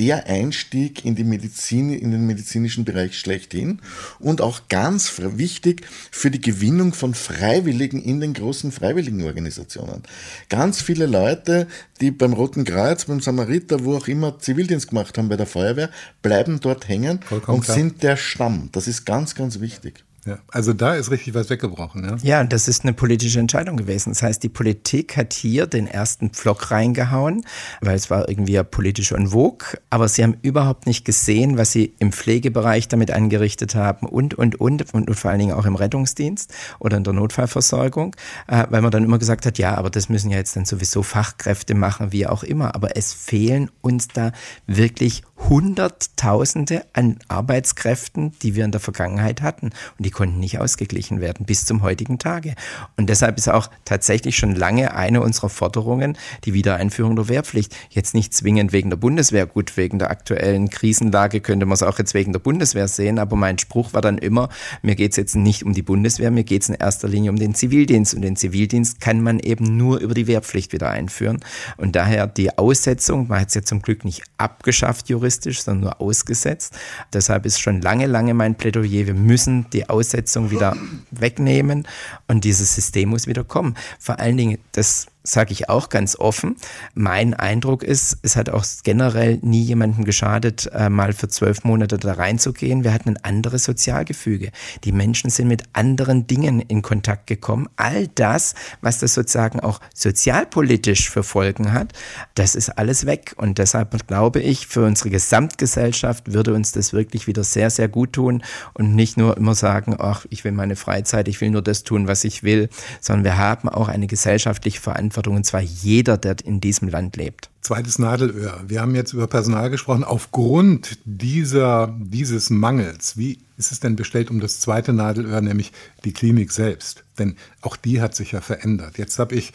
der 0.00 0.28
Einstieg 0.28 1.04
in 1.04 1.14
die 1.14 1.24
Medizin, 1.24 1.92
in 1.92 2.10
den 2.10 2.26
medizinischen 2.26 2.86
Bereich 2.86 3.18
schlechthin 3.18 3.82
und 4.18 4.40
auch 4.40 4.62
ganz 4.70 5.12
wichtig 5.18 5.86
für 6.10 6.30
die 6.30 6.40
Gewinnung 6.40 6.94
von 6.94 7.12
Freiwilligen 7.12 8.02
in 8.02 8.18
den 8.18 8.32
großen 8.32 8.72
Freiwilligenorganisationen. 8.72 10.02
Ganz 10.48 10.80
viele 10.80 11.04
Leute, 11.04 11.66
die 12.00 12.12
beim 12.12 12.32
Roten 12.32 12.64
Kreuz, 12.64 13.04
beim 13.04 13.20
Samariter, 13.20 13.84
wo 13.84 13.94
auch 13.94 14.08
immer 14.08 14.38
Zivildienst 14.38 14.88
gemacht 14.88 15.18
haben 15.18 15.28
bei 15.28 15.36
der 15.36 15.44
Feuerwehr, 15.44 15.90
bleiben 16.22 16.60
dort 16.60 16.88
hängen 16.88 17.20
Vollkommen 17.20 17.58
und 17.58 17.64
klar. 17.64 17.76
sind 17.76 18.02
der 18.02 18.16
Stamm. 18.16 18.70
Das 18.72 18.88
ist 18.88 19.04
ganz, 19.04 19.34
ganz 19.34 19.60
wichtig. 19.60 20.02
Ja, 20.26 20.38
also 20.50 20.74
da 20.74 20.94
ist 20.94 21.10
richtig 21.10 21.32
was 21.34 21.48
weggebrochen. 21.48 22.04
Ja? 22.04 22.16
ja, 22.22 22.44
das 22.44 22.68
ist 22.68 22.82
eine 22.82 22.92
politische 22.92 23.40
Entscheidung 23.40 23.78
gewesen. 23.78 24.10
Das 24.10 24.22
heißt, 24.22 24.42
die 24.42 24.50
Politik 24.50 25.16
hat 25.16 25.32
hier 25.32 25.66
den 25.66 25.86
ersten 25.86 26.30
Pflock 26.30 26.70
reingehauen, 26.70 27.46
weil 27.80 27.96
es 27.96 28.10
war 28.10 28.28
irgendwie 28.28 28.52
ja 28.52 28.62
politisch 28.62 29.12
en 29.12 29.28
vogue, 29.28 29.78
aber 29.88 30.08
sie 30.08 30.22
haben 30.22 30.36
überhaupt 30.42 30.86
nicht 30.86 31.06
gesehen, 31.06 31.56
was 31.56 31.72
sie 31.72 31.94
im 32.00 32.12
Pflegebereich 32.12 32.88
damit 32.88 33.10
angerichtet 33.10 33.74
haben 33.74 34.06
und, 34.06 34.34
und, 34.34 34.60
und, 34.60 34.92
und, 34.92 35.08
und 35.08 35.14
vor 35.14 35.30
allen 35.30 35.40
Dingen 35.40 35.52
auch 35.52 35.64
im 35.64 35.74
Rettungsdienst 35.74 36.52
oder 36.80 36.98
in 36.98 37.04
der 37.04 37.14
Notfallversorgung, 37.14 38.14
äh, 38.46 38.66
weil 38.68 38.82
man 38.82 38.90
dann 38.90 39.04
immer 39.04 39.18
gesagt 39.18 39.46
hat, 39.46 39.56
ja, 39.56 39.74
aber 39.76 39.88
das 39.88 40.10
müssen 40.10 40.30
ja 40.30 40.36
jetzt 40.36 40.54
dann 40.54 40.66
sowieso 40.66 41.02
Fachkräfte 41.02 41.74
machen, 41.74 42.12
wie 42.12 42.26
auch 42.26 42.42
immer. 42.42 42.74
Aber 42.74 42.94
es 42.96 43.14
fehlen 43.14 43.70
uns 43.80 44.08
da 44.08 44.32
wirklich 44.66 45.22
Hunderttausende 45.48 46.84
an 46.92 47.18
Arbeitskräften, 47.28 48.32
die 48.42 48.54
wir 48.54 48.64
in 48.64 48.70
der 48.70 48.80
Vergangenheit 48.80 49.42
hatten. 49.42 49.66
Und 49.66 50.06
die 50.06 50.10
konnten 50.10 50.38
nicht 50.38 50.58
ausgeglichen 50.58 51.20
werden 51.20 51.46
bis 51.46 51.66
zum 51.66 51.82
heutigen 51.82 52.18
Tage. 52.18 52.54
Und 52.96 53.08
deshalb 53.08 53.36
ist 53.38 53.48
auch 53.48 53.68
tatsächlich 53.84 54.36
schon 54.36 54.54
lange 54.54 54.94
eine 54.94 55.20
unserer 55.22 55.48
Forderungen 55.48 56.16
die 56.44 56.54
Wiedereinführung 56.54 57.16
der 57.16 57.28
Wehrpflicht. 57.28 57.74
Jetzt 57.88 58.14
nicht 58.14 58.34
zwingend 58.34 58.72
wegen 58.72 58.90
der 58.90 58.96
Bundeswehr, 58.96 59.46
gut, 59.46 59.76
wegen 59.76 59.98
der 59.98 60.10
aktuellen 60.10 60.70
Krisenlage 60.70 61.40
könnte 61.40 61.66
man 61.66 61.74
es 61.74 61.82
auch 61.82 61.98
jetzt 61.98 62.14
wegen 62.14 62.32
der 62.32 62.40
Bundeswehr 62.40 62.86
sehen, 62.86 63.18
aber 63.18 63.36
mein 63.36 63.58
Spruch 63.58 63.92
war 63.92 64.02
dann 64.02 64.18
immer, 64.18 64.50
mir 64.82 64.94
geht 64.94 65.12
es 65.12 65.16
jetzt 65.16 65.34
nicht 65.34 65.64
um 65.64 65.72
die 65.72 65.82
Bundeswehr, 65.82 66.30
mir 66.30 66.44
geht 66.44 66.62
es 66.62 66.68
in 66.68 66.74
erster 66.76 67.08
Linie 67.08 67.30
um 67.30 67.36
den 67.36 67.54
Zivildienst. 67.54 68.14
Und 68.14 68.22
den 68.22 68.36
Zivildienst 68.36 69.00
kann 69.00 69.20
man 69.20 69.40
eben 69.40 69.76
nur 69.76 69.98
über 69.98 70.14
die 70.14 70.26
Wehrpflicht 70.26 70.72
wieder 70.72 70.90
einführen. 70.90 71.40
Und 71.76 71.96
daher 71.96 72.26
die 72.26 72.56
Aussetzung, 72.56 73.28
man 73.28 73.40
hat 73.40 73.48
es 73.48 73.54
ja 73.54 73.62
zum 73.62 73.82
Glück 73.82 74.04
nicht 74.04 74.22
abgeschafft 74.38 75.08
juristisch, 75.08 75.29
sondern 75.30 75.84
nur 75.84 76.00
ausgesetzt. 76.00 76.74
Deshalb 77.12 77.46
ist 77.46 77.60
schon 77.60 77.80
lange, 77.80 78.06
lange 78.06 78.34
mein 78.34 78.54
Plädoyer, 78.54 79.06
wir 79.06 79.14
müssen 79.14 79.66
die 79.70 79.88
Aussetzung 79.88 80.50
wieder 80.50 80.76
wegnehmen 81.10 81.86
und 82.28 82.44
dieses 82.44 82.74
System 82.74 83.10
muss 83.10 83.26
wieder 83.26 83.44
kommen. 83.44 83.76
Vor 83.98 84.18
allen 84.18 84.36
Dingen, 84.36 84.58
das 84.72 85.06
sage 85.22 85.52
ich 85.52 85.68
auch 85.68 85.90
ganz 85.90 86.16
offen. 86.16 86.56
Mein 86.94 87.34
Eindruck 87.34 87.82
ist, 87.82 88.18
es 88.22 88.36
hat 88.36 88.48
auch 88.48 88.64
generell 88.84 89.38
nie 89.42 89.62
jemandem 89.62 90.04
geschadet, 90.04 90.70
äh, 90.72 90.88
mal 90.88 91.12
für 91.12 91.28
zwölf 91.28 91.64
Monate 91.64 91.98
da 91.98 92.14
reinzugehen. 92.14 92.84
Wir 92.84 92.94
hatten 92.94 93.10
ein 93.10 93.24
anderes 93.24 93.64
Sozialgefüge. 93.64 94.50
Die 94.84 94.92
Menschen 94.92 95.30
sind 95.30 95.48
mit 95.48 95.64
anderen 95.74 96.26
Dingen 96.26 96.60
in 96.60 96.80
Kontakt 96.80 97.26
gekommen. 97.26 97.68
All 97.76 98.08
das, 98.08 98.54
was 98.80 98.98
das 98.98 99.14
sozusagen 99.14 99.60
auch 99.60 99.80
sozialpolitisch 99.94 101.10
für 101.10 101.22
Folgen 101.22 101.72
hat, 101.72 101.92
das 102.34 102.54
ist 102.54 102.70
alles 102.70 103.04
weg. 103.04 103.34
Und 103.36 103.58
deshalb 103.58 104.06
glaube 104.06 104.40
ich, 104.40 104.66
für 104.66 104.84
unsere 104.84 105.10
Gesamtgesellschaft 105.10 106.32
würde 106.32 106.54
uns 106.54 106.72
das 106.72 106.92
wirklich 106.92 107.26
wieder 107.26 107.44
sehr, 107.44 107.68
sehr 107.70 107.88
gut 107.88 108.14
tun 108.14 108.42
und 108.72 108.94
nicht 108.94 109.18
nur 109.18 109.36
immer 109.36 109.54
sagen, 109.54 109.96
ach, 109.98 110.24
ich 110.30 110.44
will 110.44 110.52
meine 110.52 110.76
Freizeit, 110.76 111.28
ich 111.28 111.40
will 111.40 111.50
nur 111.50 111.62
das 111.62 111.82
tun, 111.82 112.08
was 112.08 112.24
ich 112.24 112.42
will, 112.42 112.70
sondern 113.00 113.24
wir 113.24 113.36
haben 113.36 113.68
auch 113.68 113.88
eine 113.88 114.06
gesellschaftliche 114.06 114.80
Verantwortung 114.80 115.09
Verantwortung, 115.10 115.36
und 115.36 115.44
zwar 115.44 115.60
jeder, 115.60 116.16
der 116.16 116.36
in 116.44 116.60
diesem 116.60 116.88
Land 116.88 117.16
lebt. 117.16 117.50
Zweites 117.60 117.98
Nadelöhr. 117.98 118.62
Wir 118.66 118.80
haben 118.80 118.94
jetzt 118.94 119.12
über 119.12 119.26
Personal 119.26 119.70
gesprochen. 119.70 120.04
Aufgrund 120.04 120.98
dieser, 121.04 121.94
dieses 121.98 122.50
Mangels, 122.50 123.16
wie 123.16 123.38
ist 123.58 123.72
es 123.72 123.80
denn 123.80 123.96
bestellt 123.96 124.30
um 124.30 124.40
das 124.40 124.60
zweite 124.60 124.92
Nadelöhr, 124.92 125.40
nämlich 125.40 125.72
die 126.04 126.12
Klinik 126.12 126.52
selbst? 126.52 127.04
Denn 127.18 127.36
auch 127.60 127.76
die 127.76 128.00
hat 128.00 128.14
sich 128.14 128.32
ja 128.32 128.40
verändert. 128.40 128.98
Jetzt 128.98 129.18
habe 129.18 129.34
ich 129.34 129.52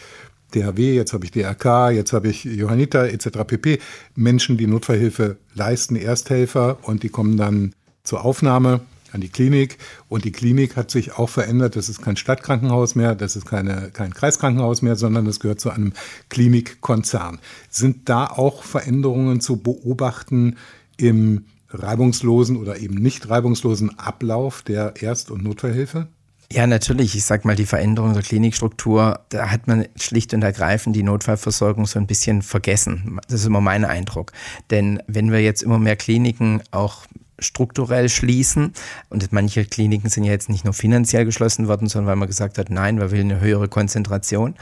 DHW, 0.54 0.96
jetzt 0.96 1.14
habe 1.14 1.26
ich 1.26 1.32
DRK, 1.32 1.90
jetzt 1.90 2.14
habe 2.14 2.28
ich 2.28 2.44
Johanniter 2.44 3.10
etc. 3.10 3.30
pp. 3.46 3.80
Menschen, 4.16 4.58
die 4.58 4.68
Notfallhilfe 4.68 5.38
leisten, 5.54 5.96
Ersthelfer 5.96 6.78
und 6.84 7.04
die 7.04 7.10
kommen 7.10 7.38
dann 7.38 7.74
zur 8.04 8.24
Aufnahme 8.24 8.82
an 9.16 9.22
die 9.22 9.30
Klinik. 9.30 9.80
Und 10.08 10.26
die 10.26 10.32
Klinik 10.32 10.76
hat 10.76 10.92
sich 10.92 11.18
auch 11.18 11.30
verändert. 11.30 11.76
Das 11.76 11.90
ist 11.90 12.02
kein 12.02 12.18
Stadtkrankenhaus 12.18 12.94
mehr, 12.94 13.16
das 13.16 13.36
ist 13.36 13.46
keine, 13.46 13.90
kein 13.92 14.14
Kreiskrankenhaus 14.14 14.84
mehr, 14.84 14.96
sondern 14.96 15.26
das 15.26 15.40
gehört 15.40 15.60
zu 15.60 15.72
einem 15.72 15.94
Klinikkonzern. 16.30 17.40
Sind 17.70 18.08
da 18.10 18.28
auch 18.28 18.64
Veränderungen 18.64 19.42
zu 19.42 19.58
beobachten 19.58 20.58
im 20.98 21.46
reibungslosen 21.70 22.58
oder 22.58 22.78
eben 22.78 22.96
nicht 22.96 23.30
reibungslosen 23.30 23.98
Ablauf 23.98 24.62
der 24.62 24.94
Erst- 25.02 25.32
und 25.32 25.44
Notfallhilfe? 25.44 26.08
Ja, 26.52 26.68
natürlich. 26.68 27.16
Ich 27.16 27.26
sag 27.26 27.44
mal, 27.44 27.56
die 27.56 27.66
Veränderung 27.66 28.14
der 28.14 28.22
Klinikstruktur, 28.22 29.20
da 29.30 29.50
hat 29.50 29.68
man 29.68 29.88
schlicht 29.96 30.34
und 30.34 30.44
ergreifend 30.44 30.96
die 30.96 31.04
Notfallversorgung 31.04 31.86
so 31.86 31.98
ein 31.98 32.08
bisschen 32.08 32.44
vergessen. 32.44 33.20
Das 33.28 33.42
ist 33.42 33.48
immer 33.48 33.62
mein 33.62 33.84
Eindruck. 33.84 34.32
Denn 34.70 35.02
wenn 35.08 35.32
wir 35.32 35.42
jetzt 35.42 35.64
immer 35.64 35.80
mehr 35.80 35.96
Kliniken 35.96 36.62
auch 36.72 37.06
strukturell 37.40 38.10
schließen. 38.10 38.74
Und 39.10 39.32
manche 39.32 39.66
Kliniken 39.66 40.10
sind 40.10 40.24
ja 40.24 40.32
jetzt 40.32 40.50
nicht 40.50 40.66
nur 40.66 40.74
finanziell 40.74 41.26
geschlossen 41.26 41.68
worden, 41.68 41.88
sondern 41.88 42.08
weil 42.08 42.16
man 42.16 42.28
gesagt 42.28 42.58
hat, 42.58 42.70
nein, 42.70 43.00
wir 43.00 43.12
will 43.12 43.22
eine 43.22 43.40
höhere 43.40 43.68
Konzentration. 43.68 44.56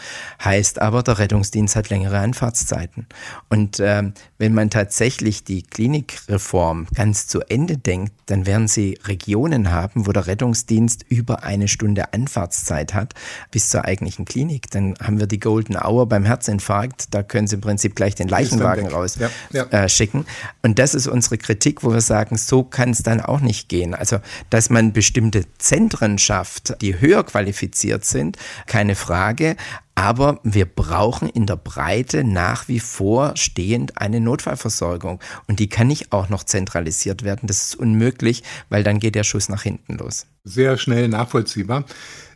Heißt 0.44 0.82
aber, 0.82 1.04
der 1.04 1.20
Rettungsdienst 1.20 1.76
hat 1.76 1.90
längere 1.90 2.20
Anfahrtszeiten. 2.20 3.08
Und 3.50 3.80
äh, 3.80 4.04
wenn 4.38 4.54
man 4.54 4.70
tatsächlich 4.70 5.44
die 5.44 5.64
Klinikreform 5.64 6.88
ganz 6.96 7.28
zu 7.28 7.42
Ende 7.42 7.78
denkt, 7.78 8.14
dann 8.26 8.46
werden 8.46 8.68
sie 8.68 8.98
Regionen 9.06 9.72
haben, 9.72 10.08
wo 10.08 10.12
der 10.12 10.28
Rettungsdienst 10.28 11.06
über 11.10 11.44
eine 11.44 11.68
Stunde 11.68 12.14
Anfahrtszeit 12.14 12.94
hat 12.94 13.14
bis 13.52 13.70
zur 13.70 13.86
eigentlichen 13.86 14.26
Klinik. 14.26 14.72
Dann 14.72 14.96
haben 15.02 15.20
wir 15.20 15.28
die 15.28 15.40
Golden 15.40 15.76
Hour 15.76 16.08
beim 16.08 16.26
Herzinfarkt. 16.26 17.14
Da 17.14 17.24
können 17.24 17.48
sie 17.48 17.56
im 17.56 17.62
Prinzip 17.62 17.96
gleich 17.96 18.16
den 18.16 18.28
Leichenwagen 18.28 18.88
raus 18.88 19.18
ja, 19.20 19.30
ja. 19.52 19.66
Äh, 19.66 19.90
schicken. 19.90 20.26
Und 20.62 20.80
das 20.80 20.96
ist 20.96 21.08
unsere 21.08 21.38
Kritik, 21.38 21.84
wo 21.84 21.92
wir 21.92 22.02
sagen, 22.02 22.38
so 22.38 22.63
kann 22.64 22.92
es 22.92 23.04
dann 23.04 23.22
auch 23.22 23.40
nicht 23.40 23.70
gehen. 23.70 23.94
Also, 23.94 24.20
dass 24.50 24.70
man 24.70 24.94
bestimmte 24.94 25.46
Zentren 25.58 26.18
schafft, 26.18 26.82
die 26.82 27.00
höher 27.00 27.24
qualifiziert 27.24 28.06
sind, 28.06 28.38
keine 28.68 28.96
Frage. 28.96 29.56
Aber 29.96 30.40
wir 30.44 30.66
brauchen 30.66 31.30
in 31.30 31.46
der 31.46 31.56
Breite 31.56 32.24
nach 32.24 32.68
wie 32.68 32.80
vor 32.80 33.34
stehend 33.36 34.00
eine 34.00 34.20
Notfallversorgung. 34.20 35.20
Und 35.48 35.60
die 35.60 35.70
kann 35.70 35.88
nicht 35.88 36.12
auch 36.12 36.30
noch 36.30 36.44
zentralisiert 36.44 37.24
werden. 37.24 37.46
Das 37.46 37.64
ist 37.64 37.76
unmöglich, 37.76 38.44
weil 38.70 38.84
dann 38.84 39.00
geht 39.00 39.14
der 39.14 39.24
Schuss 39.24 39.50
nach 39.50 39.62
hinten 39.62 39.98
los. 39.98 40.26
Sehr 40.44 40.78
schnell 40.78 41.10
nachvollziehbar. 41.10 41.86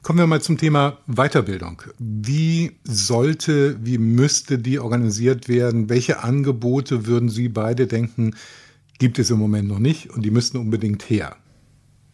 Kommen 0.04 0.20
wir 0.20 0.28
mal 0.28 0.42
zum 0.42 0.58
Thema 0.58 1.00
Weiterbildung. 1.08 1.82
Wie 1.98 2.78
sollte, 2.84 3.78
wie 3.84 3.98
müsste 3.98 4.60
die 4.60 4.80
organisiert 4.80 5.50
werden? 5.50 5.90
Welche 5.90 6.24
Angebote 6.24 7.08
würden 7.08 7.28
Sie 7.28 7.50
beide 7.50 7.88
denken, 7.88 8.36
gibt 8.98 9.20
es 9.20 9.30
im 9.30 9.40
Moment 9.40 9.68
noch 9.68 9.80
nicht 9.80 10.10
und 10.10 10.24
die 10.24 10.32
müssten 10.32 10.58
unbedingt 10.58 11.10
her. 11.10 11.38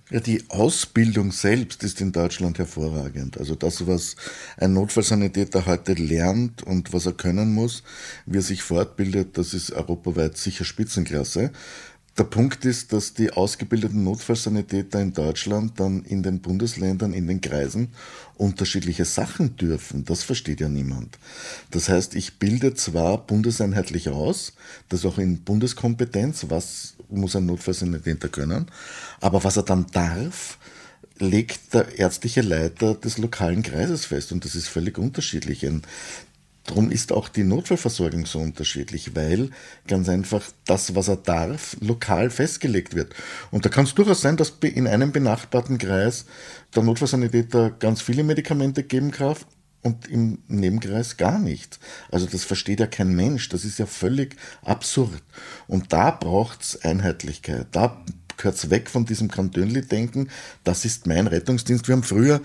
Ja, 0.10 0.20
die 0.20 0.44
Ausbildung 0.50 1.32
selbst 1.32 1.84
ist 1.84 2.02
in 2.02 2.12
Deutschland 2.12 2.60
hervorragend. 2.60 3.38
Also 3.38 3.56
das, 3.56 3.88
was 3.88 4.16
ein 4.58 4.74
Notfallsanitäter 4.74 5.66
heute 5.66 5.94
lernt 5.94 6.62
und 6.62 6.94
was 6.94 7.06
er 7.06 7.14
können 7.14 7.54
muss, 7.54 7.84
wie 8.26 8.38
er 8.38 8.42
sich 8.42 8.64
fortbildet, 8.64 9.38
das 9.38 9.54
ist 9.54 9.72
europaweit 9.72 10.38
sicher 10.38 10.66
Spitzenklasse. 10.66 11.52
Der 12.18 12.26
Punkt 12.26 12.64
ist, 12.64 12.94
dass 12.94 13.16
die 13.16 13.32
ausgebildeten 13.32 14.04
Notfallsanitäter 14.04 15.02
in 15.02 15.14
Deutschland 15.14 15.80
dann 15.80 16.04
in 16.04 16.22
den 16.22 16.42
Bundesländern, 16.42 17.12
in 17.12 17.26
den 17.26 17.42
Kreisen 17.42 17.88
unterschiedliche 18.36 19.06
Sachen 19.06 19.58
dürfen. 19.58 20.06
Das 20.06 20.22
versteht 20.22 20.62
ja 20.62 20.70
niemand. 20.70 21.18
Das 21.72 21.90
heißt, 21.90 22.14
ich 22.14 22.38
bilde 22.38 22.76
zwar 22.76 23.18
bundeseinheitlich 23.18 24.10
aus, 24.10 24.54
das 24.90 25.06
auch 25.06 25.18
in 25.18 25.42
Bundeskompetenz, 25.42 26.46
was 26.50 26.94
muss 27.10 27.36
ein 27.36 27.48
Notfallsanitäter 27.48 28.30
können, 28.30 28.68
aber 29.20 29.44
was 29.44 29.58
er 29.58 29.64
dann 29.64 29.88
darf, 29.92 30.60
legt 31.18 31.74
der 31.74 31.98
ärztliche 31.98 32.42
Leiter 32.42 32.94
des 32.94 33.18
lokalen 33.18 33.64
Kreises 33.64 34.06
fest 34.06 34.32
und 34.32 34.46
das 34.46 34.54
ist 34.54 34.68
völlig 34.68 35.00
unterschiedlich. 35.00 35.66
Darum 36.66 36.92
ist 36.92 37.12
auch 37.12 37.28
die 37.28 37.44
Notfallversorgung 37.44 38.26
so 38.26 38.40
unterschiedlich, 38.40 39.16
weil 39.16 39.50
ganz 39.86 40.08
einfach 40.08 40.44
das, 40.66 40.96
was 40.96 41.10
er 41.10 41.18
darf, 41.18 41.76
lokal 41.82 42.30
festgelegt 42.30 42.96
wird. 42.96 43.14
Und 43.52 43.66
da 43.66 43.70
kann 43.70 43.84
es 43.84 43.96
durchaus 43.96 44.22
sein, 44.22 44.38
dass 44.38 44.54
in 44.62 44.88
einem 44.88 45.12
benachbarten 45.12 45.78
Kreis 45.78 46.26
der 46.74 46.84
Notfallsanitäter 46.84 47.72
ganz 47.72 48.02
viele 48.02 48.24
Medikamente 48.24 48.84
geben 48.84 49.12
kann 49.12 49.36
und 49.82 50.08
im 50.08 50.40
Nebenkreis 50.48 51.18
gar 51.18 51.38
nichts. 51.38 51.80
Also 52.10 52.26
das 52.26 52.46
versteht 52.46 52.80
ja 52.80 52.88
kein 52.88 53.14
Mensch. 53.14 53.50
Das 53.50 53.66
ist 53.66 53.80
ja 53.80 53.86
völlig 53.86 54.38
absurd. 54.64 55.22
Und 55.68 55.92
da 55.92 56.12
braucht 56.12 56.62
es 56.62 56.82
Einheitlichkeit. 56.82 57.68
Da 57.72 58.02
gehört 58.38 58.56
es 58.56 58.70
weg 58.70 58.90
von 58.90 59.06
diesem 59.06 59.30
Kantönli-Denken. 59.30 60.30
Das 60.64 60.86
ist 60.86 61.06
mein 61.06 61.28
Rettungsdienst. 61.28 61.88
Wir 61.88 61.96
haben 61.96 62.04
früher 62.04 62.42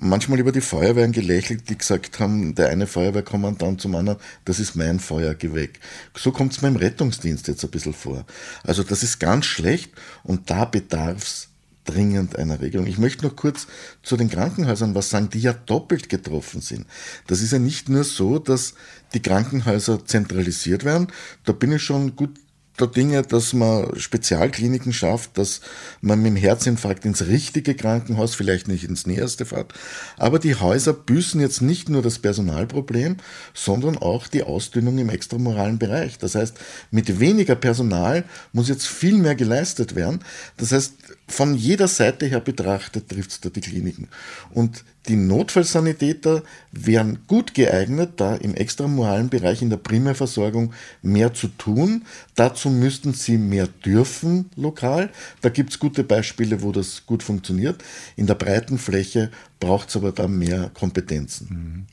manchmal 0.00 0.38
über 0.38 0.52
die 0.52 0.60
Feuerwehren 0.60 1.12
gelächelt, 1.12 1.68
die 1.68 1.78
gesagt 1.78 2.20
haben, 2.20 2.54
der 2.54 2.68
eine 2.70 2.86
Feuerwehrkommandant 2.86 3.80
zum 3.80 3.94
anderen, 3.94 4.18
das 4.44 4.60
ist 4.60 4.74
mein 4.74 5.00
Feuergeweck. 5.00 5.80
So 6.16 6.32
kommt 6.32 6.52
es 6.52 6.62
meinem 6.62 6.76
Rettungsdienst 6.76 7.48
jetzt 7.48 7.64
ein 7.64 7.70
bisschen 7.70 7.94
vor. 7.94 8.24
Also 8.64 8.82
das 8.82 9.02
ist 9.02 9.18
ganz 9.18 9.46
schlecht 9.46 9.92
und 10.22 10.50
da 10.50 10.64
bedarf 10.64 11.22
es 11.22 11.48
dringend 11.84 12.36
einer 12.36 12.60
Regelung. 12.60 12.86
Ich 12.86 12.98
möchte 12.98 13.24
noch 13.24 13.34
kurz 13.34 13.66
zu 14.02 14.16
den 14.16 14.28
Krankenhäusern 14.28 14.94
was 14.94 15.10
sagen, 15.10 15.30
die 15.30 15.40
ja 15.40 15.54
doppelt 15.54 16.08
getroffen 16.08 16.60
sind. 16.60 16.86
Das 17.26 17.40
ist 17.40 17.52
ja 17.52 17.58
nicht 17.58 17.88
nur 17.88 18.04
so, 18.04 18.38
dass 18.38 18.74
die 19.14 19.22
Krankenhäuser 19.22 20.04
zentralisiert 20.04 20.84
werden. 20.84 21.08
Da 21.44 21.52
bin 21.52 21.72
ich 21.72 21.82
schon 21.82 22.14
gut 22.14 22.38
der 22.80 22.88
Dinge, 22.88 23.22
dass 23.22 23.52
man 23.52 23.98
Spezialkliniken 23.98 24.92
schafft, 24.92 25.38
dass 25.38 25.60
man 26.00 26.20
mit 26.20 26.32
dem 26.32 26.36
Herzinfarkt 26.36 27.04
ins 27.04 27.26
richtige 27.26 27.74
Krankenhaus, 27.74 28.34
vielleicht 28.34 28.68
nicht 28.68 28.84
ins 28.84 29.06
näherste 29.06 29.46
fährt. 29.46 29.72
Aber 30.16 30.38
die 30.38 30.54
Häuser 30.54 30.92
büßen 30.92 31.40
jetzt 31.40 31.62
nicht 31.62 31.88
nur 31.88 32.02
das 32.02 32.18
Personalproblem, 32.18 33.16
sondern 33.54 33.98
auch 33.98 34.26
die 34.26 34.42
Ausdünnung 34.42 34.98
im 34.98 35.08
extramoralen 35.08 35.78
Bereich. 35.78 36.18
Das 36.18 36.34
heißt, 36.34 36.56
mit 36.90 37.20
weniger 37.20 37.54
Personal 37.54 38.24
muss 38.52 38.68
jetzt 38.68 38.86
viel 38.86 39.18
mehr 39.18 39.34
geleistet 39.34 39.94
werden. 39.94 40.20
Das 40.56 40.72
heißt, 40.72 40.94
von 41.28 41.54
jeder 41.54 41.88
Seite 41.88 42.26
her 42.26 42.40
betrachtet 42.40 43.08
trifft 43.08 43.30
es 43.30 43.40
da 43.40 43.50
die 43.50 43.60
Kliniken. 43.60 44.08
Und 44.50 44.84
die 45.08 45.16
Notfallsanitäter 45.16 46.42
wären 46.70 47.20
gut 47.26 47.54
geeignet, 47.54 48.12
da 48.16 48.34
im 48.36 48.54
extramoralen 48.54 49.30
Bereich 49.30 49.62
in 49.62 49.70
der 49.70 49.78
Primärversorgung 49.78 50.72
mehr 51.02 51.34
zu 51.34 51.48
tun. 51.48 52.04
Dazu 52.34 52.70
müssten 52.70 53.14
sie 53.14 53.38
mehr 53.38 53.66
dürfen 53.66 54.50
lokal. 54.54 55.10
Da 55.40 55.48
gibt 55.48 55.70
es 55.70 55.78
gute 55.78 56.04
Beispiele, 56.04 56.62
wo 56.62 56.72
das 56.72 57.06
gut 57.06 57.22
funktioniert. 57.22 57.82
In 58.16 58.26
der 58.26 58.34
breiten 58.34 58.78
Fläche 58.78 59.30
braucht 59.60 59.88
es 59.88 59.96
aber 59.96 60.12
da 60.12 60.28
mehr 60.28 60.70
Kompetenzen. 60.74 61.48
Mhm. 61.50 61.86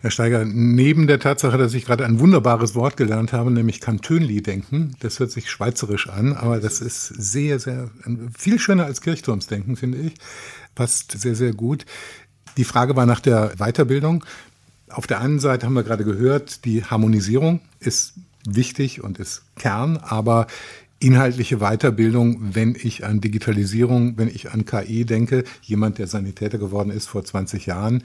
Herr 0.00 0.12
Steiger, 0.12 0.44
neben 0.44 1.08
der 1.08 1.18
Tatsache, 1.18 1.58
dass 1.58 1.74
ich 1.74 1.84
gerade 1.84 2.06
ein 2.06 2.20
wunderbares 2.20 2.76
Wort 2.76 2.96
gelernt 2.96 3.32
habe, 3.32 3.50
nämlich 3.50 3.80
Kantönli 3.80 4.42
denken, 4.42 4.94
das 5.00 5.18
hört 5.18 5.32
sich 5.32 5.50
schweizerisch 5.50 6.08
an, 6.08 6.34
aber 6.34 6.60
das 6.60 6.80
ist 6.80 7.08
sehr, 7.08 7.58
sehr, 7.58 7.90
viel 8.38 8.60
schöner 8.60 8.84
als 8.84 9.00
Kirchturmsdenken, 9.00 9.74
finde 9.74 9.98
ich. 9.98 10.14
Passt 10.76 11.20
sehr, 11.20 11.34
sehr 11.34 11.52
gut. 11.52 11.84
Die 12.56 12.64
Frage 12.64 12.96
war 12.96 13.06
nach 13.06 13.20
der 13.20 13.52
Weiterbildung. 13.58 14.24
Auf 14.88 15.06
der 15.06 15.20
einen 15.20 15.38
Seite 15.38 15.66
haben 15.66 15.74
wir 15.74 15.82
gerade 15.82 16.04
gehört, 16.04 16.64
die 16.64 16.84
Harmonisierung 16.84 17.60
ist 17.80 18.14
wichtig 18.46 19.02
und 19.02 19.18
ist 19.18 19.42
Kern, 19.56 19.98
aber 19.98 20.46
inhaltliche 21.00 21.58
Weiterbildung, 21.58 22.54
wenn 22.54 22.74
ich 22.74 23.04
an 23.04 23.20
Digitalisierung, 23.20 24.18
wenn 24.18 24.28
ich 24.28 24.50
an 24.50 24.64
KI 24.64 25.04
denke, 25.04 25.44
jemand, 25.62 25.98
der 25.98 26.06
Sanitäter 26.06 26.58
geworden 26.58 26.90
ist 26.90 27.06
vor 27.06 27.24
20 27.24 27.66
Jahren, 27.66 28.02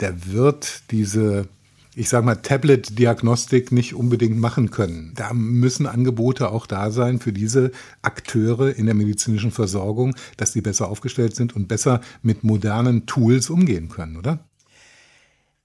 der 0.00 0.26
wird 0.26 0.90
diese, 0.90 1.48
ich 1.96 2.08
sage 2.08 2.26
mal, 2.26 2.36
Tablet-Diagnostik 2.36 3.72
nicht 3.72 3.94
unbedingt 3.94 4.38
machen 4.38 4.70
können. 4.70 5.12
Da 5.14 5.32
müssen 5.32 5.86
Angebote 5.86 6.50
auch 6.50 6.66
da 6.66 6.90
sein 6.90 7.20
für 7.20 7.32
diese 7.32 7.70
Akteure 8.02 8.76
in 8.76 8.86
der 8.86 8.94
medizinischen 8.94 9.50
Versorgung, 9.50 10.14
dass 10.36 10.52
die 10.52 10.60
besser 10.60 10.88
aufgestellt 10.88 11.36
sind 11.36 11.54
und 11.54 11.68
besser 11.68 12.00
mit 12.22 12.44
modernen 12.44 13.06
Tools 13.06 13.50
umgehen 13.50 13.88
können, 13.88 14.16
oder? 14.16 14.40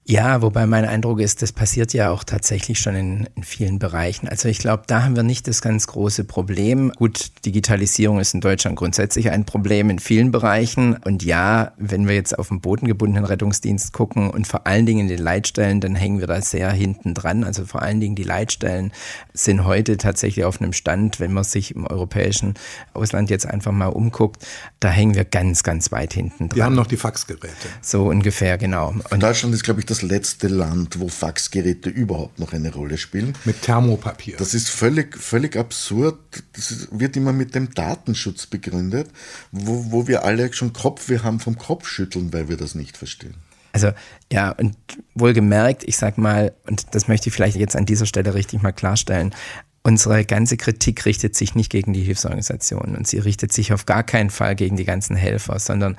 Ja, 0.06 0.42
wobei 0.42 0.66
mein 0.66 0.86
Eindruck 0.86 1.20
ist, 1.20 1.40
das 1.42 1.52
passiert 1.52 1.92
ja 1.92 2.10
auch 2.10 2.24
tatsächlich 2.24 2.80
schon 2.80 2.96
in, 2.96 3.28
in 3.36 3.44
vielen 3.44 3.78
Bereichen. 3.78 4.26
Also 4.28 4.48
ich 4.48 4.58
glaube, 4.58 4.84
da 4.86 5.04
haben 5.04 5.14
wir 5.14 5.22
nicht 5.22 5.46
das 5.46 5.60
ganz 5.60 5.86
große 5.86 6.24
Problem. 6.24 6.90
Gut, 6.96 7.30
Digitalisierung 7.44 8.18
ist 8.18 8.34
in 8.34 8.40
Deutschland 8.40 8.76
grundsätzlich 8.76 9.30
ein 9.30 9.44
Problem 9.44 9.88
in 9.90 9.98
vielen 9.98 10.32
Bereichen. 10.32 10.96
Und 10.96 11.22
ja, 11.22 11.74
wenn 11.76 12.08
wir 12.08 12.14
jetzt 12.14 12.36
auf 12.36 12.48
den 12.48 12.60
bodengebundenen 12.60 13.24
Rettungsdienst 13.24 13.92
gucken 13.92 14.30
und 14.30 14.48
vor 14.48 14.66
allen 14.66 14.86
Dingen 14.86 15.00
in 15.00 15.08
den 15.08 15.18
Leitstellen, 15.22 15.80
dann 15.80 15.94
hängen 15.94 16.18
wir 16.18 16.26
da 16.26 16.40
sehr 16.40 16.72
hinten 16.72 17.14
dran. 17.14 17.44
Also 17.44 17.66
vor 17.66 17.82
allen 17.82 18.00
Dingen 18.00 18.16
die 18.16 18.24
Leitstellen 18.24 18.92
sind 19.34 19.64
heute 19.64 19.96
tatsächlich 19.96 20.44
auf 20.44 20.60
einem 20.60 20.72
Stand, 20.72 21.20
wenn 21.20 21.32
man 21.32 21.44
sich 21.44 21.76
im 21.76 21.86
europäischen 21.86 22.54
Ausland 22.94 23.30
jetzt 23.30 23.46
einfach 23.46 23.70
mal 23.70 23.88
umguckt, 23.88 24.44
da 24.80 24.88
hängen 24.88 25.14
wir 25.14 25.24
ganz, 25.24 25.62
ganz 25.62 25.92
weit 25.92 26.14
hinten 26.14 26.48
dran. 26.48 26.56
Wir 26.56 26.64
haben 26.64 26.74
noch 26.74 26.86
die 26.88 26.96
Faxgeräte. 26.96 27.68
So 27.82 28.06
ungefähr, 28.06 28.58
genau. 28.58 28.94
Und 29.10 29.22
Deutschland 29.22 29.54
ist, 29.54 29.62
glaube 29.62 29.80
ich, 29.80 29.86
das 29.90 30.02
letzte 30.02 30.48
Land, 30.48 31.00
wo 31.00 31.08
Faxgeräte 31.08 31.90
überhaupt 31.90 32.38
noch 32.38 32.52
eine 32.52 32.72
Rolle 32.72 32.96
spielen. 32.96 33.34
Mit 33.44 33.62
Thermopapier. 33.62 34.36
Das 34.36 34.54
ist 34.54 34.68
völlig, 34.68 35.16
völlig 35.16 35.56
absurd. 35.56 36.18
Das 36.52 36.88
wird 36.92 37.16
immer 37.16 37.32
mit 37.32 37.54
dem 37.54 37.74
Datenschutz 37.74 38.46
begründet, 38.46 39.08
wo, 39.50 39.90
wo 39.90 40.06
wir 40.06 40.24
alle 40.24 40.52
schon 40.52 40.72
Kopfweh 40.72 41.18
haben 41.18 41.40
vom 41.40 41.58
Kopfschütteln, 41.58 42.32
weil 42.32 42.48
wir 42.48 42.56
das 42.56 42.74
nicht 42.74 42.96
verstehen. 42.96 43.34
Also 43.72 43.92
ja, 44.32 44.50
und 44.50 44.76
wohlgemerkt, 45.14 45.84
ich 45.84 45.96
sag 45.96 46.18
mal, 46.18 46.52
und 46.66 46.94
das 46.94 47.08
möchte 47.08 47.28
ich 47.28 47.34
vielleicht 47.34 47.56
jetzt 47.56 47.76
an 47.76 47.86
dieser 47.86 48.06
Stelle 48.06 48.34
richtig 48.34 48.62
mal 48.62 48.72
klarstellen, 48.72 49.34
unsere 49.82 50.24
ganze 50.24 50.56
Kritik 50.56 51.06
richtet 51.06 51.34
sich 51.34 51.54
nicht 51.54 51.70
gegen 51.70 51.92
die 51.92 52.02
Hilfsorganisationen 52.02 52.96
und 52.96 53.06
sie 53.06 53.18
richtet 53.18 53.52
sich 53.52 53.72
auf 53.72 53.86
gar 53.86 54.02
keinen 54.02 54.30
Fall 54.30 54.54
gegen 54.54 54.76
die 54.76 54.84
ganzen 54.84 55.16
Helfer, 55.16 55.58
sondern 55.58 55.96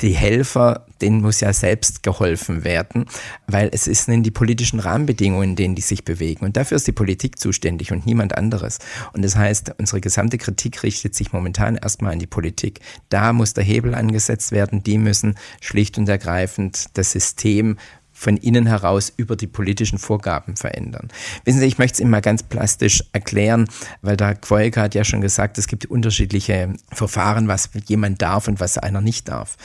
die 0.00 0.14
Helfer, 0.14 0.86
denen 1.00 1.20
muss 1.20 1.40
ja 1.40 1.52
selbst 1.52 2.02
geholfen 2.02 2.64
werden, 2.64 3.06
weil 3.46 3.70
es 3.72 3.86
ist 3.86 4.08
in 4.08 4.22
die 4.22 4.30
politischen 4.30 4.80
Rahmenbedingungen, 4.80 5.50
in 5.50 5.56
denen 5.56 5.74
die 5.74 5.82
sich 5.82 6.04
bewegen. 6.04 6.44
Und 6.44 6.56
dafür 6.56 6.76
ist 6.76 6.86
die 6.86 6.92
Politik 6.92 7.38
zuständig 7.38 7.92
und 7.92 8.06
niemand 8.06 8.36
anderes. 8.36 8.78
Und 9.12 9.24
das 9.24 9.36
heißt, 9.36 9.74
unsere 9.78 10.00
gesamte 10.00 10.38
Kritik 10.38 10.82
richtet 10.82 11.14
sich 11.14 11.32
momentan 11.32 11.76
erstmal 11.76 12.12
an 12.12 12.18
die 12.18 12.26
Politik. 12.26 12.80
Da 13.08 13.32
muss 13.32 13.54
der 13.54 13.64
Hebel 13.64 13.94
angesetzt 13.94 14.52
werden. 14.52 14.82
Die 14.82 14.98
müssen 14.98 15.36
schlicht 15.60 15.98
und 15.98 16.08
ergreifend 16.08 16.86
das 16.94 17.12
System 17.12 17.76
von 18.16 18.38
innen 18.38 18.66
heraus 18.66 19.12
über 19.14 19.36
die 19.36 19.46
politischen 19.46 19.98
Vorgaben 19.98 20.56
verändern. 20.56 21.08
Wissen 21.44 21.60
Sie, 21.60 21.66
ich 21.66 21.76
möchte 21.76 22.02
es 22.02 22.08
mal 22.08 22.22
ganz 22.22 22.42
plastisch 22.42 23.04
erklären, 23.12 23.68
weil 24.00 24.16
der 24.16 24.34
Quoiker 24.34 24.82
hat 24.82 24.94
ja 24.94 25.04
schon 25.04 25.20
gesagt, 25.20 25.58
es 25.58 25.68
gibt 25.68 25.84
unterschiedliche 25.84 26.72
Verfahren, 26.90 27.46
was 27.46 27.68
jemand 27.86 28.22
darf 28.22 28.48
und 28.48 28.58
was 28.58 28.78
einer 28.78 29.02
nicht 29.02 29.28
darf. 29.28 29.56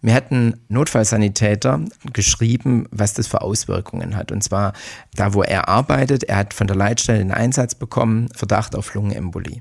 Mir 0.00 0.14
hat 0.14 0.30
ein 0.30 0.58
Notfallsanitäter 0.68 1.84
geschrieben, 2.14 2.86
was 2.90 3.12
das 3.12 3.26
für 3.26 3.42
Auswirkungen 3.42 4.16
hat. 4.16 4.32
Und 4.32 4.42
zwar 4.42 4.72
da, 5.14 5.34
wo 5.34 5.42
er 5.42 5.68
arbeitet, 5.68 6.24
er 6.24 6.38
hat 6.38 6.54
von 6.54 6.66
der 6.66 6.76
Leitstelle 6.76 7.20
einen 7.20 7.32
Einsatz 7.32 7.74
bekommen, 7.74 8.28
Verdacht 8.34 8.74
auf 8.74 8.94
Lungenembolie. 8.94 9.60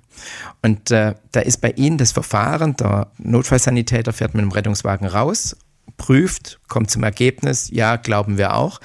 Und 0.62 0.90
äh, 0.92 1.16
da 1.34 1.42
ist 1.42 1.60
bei 1.60 1.72
Ihnen 1.72 1.98
das 1.98 2.14
Verfahren, 2.14 2.78
der 2.78 3.12
Notfallsanitäter 3.18 4.14
fährt 4.14 4.34
mit 4.36 4.44
dem 4.44 4.52
Rettungswagen 4.52 5.06
raus 5.06 5.58
prüft, 5.96 6.60
kommt 6.68 6.92
zum 6.92 7.04
Ergebnis, 7.04 7.70
ja, 7.72 7.96
glauben 7.96 8.38
wir 8.38 8.56
auch. 8.56 8.80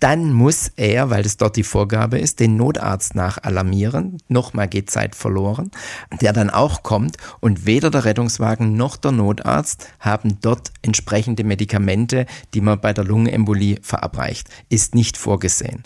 Dann 0.00 0.32
muss 0.32 0.70
er, 0.76 1.10
weil 1.10 1.24
das 1.24 1.38
dort 1.38 1.56
die 1.56 1.64
Vorgabe 1.64 2.20
ist, 2.20 2.38
den 2.38 2.56
Notarzt 2.56 3.16
nachalarmieren. 3.16 4.18
Nochmal 4.28 4.68
geht 4.68 4.90
Zeit 4.90 5.16
verloren, 5.16 5.72
der 6.20 6.32
dann 6.32 6.50
auch 6.50 6.84
kommt 6.84 7.16
und 7.40 7.66
weder 7.66 7.90
der 7.90 8.04
Rettungswagen 8.04 8.76
noch 8.76 8.96
der 8.96 9.10
Notarzt 9.10 9.88
haben 9.98 10.40
dort 10.40 10.70
entsprechende 10.82 11.42
Medikamente, 11.42 12.26
die 12.54 12.60
man 12.60 12.80
bei 12.80 12.92
der 12.92 13.04
Lungenembolie 13.04 13.78
verabreicht. 13.82 14.48
Ist 14.68 14.94
nicht 14.94 15.16
vorgesehen. 15.16 15.82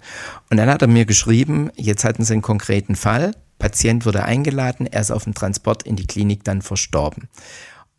Und 0.50 0.58
dann 0.58 0.68
hat 0.68 0.82
er 0.82 0.88
mir 0.88 1.06
geschrieben, 1.06 1.70
jetzt 1.76 2.04
hatten 2.04 2.24
sie 2.24 2.34
einen 2.34 2.42
konkreten 2.42 2.96
Fall. 2.96 3.34
Patient 3.58 4.04
wurde 4.04 4.24
eingeladen, 4.24 4.86
er 4.86 5.00
ist 5.00 5.10
auf 5.10 5.24
dem 5.24 5.34
Transport 5.34 5.84
in 5.84 5.96
die 5.96 6.06
Klinik 6.06 6.44
dann 6.44 6.60
verstorben. 6.60 7.28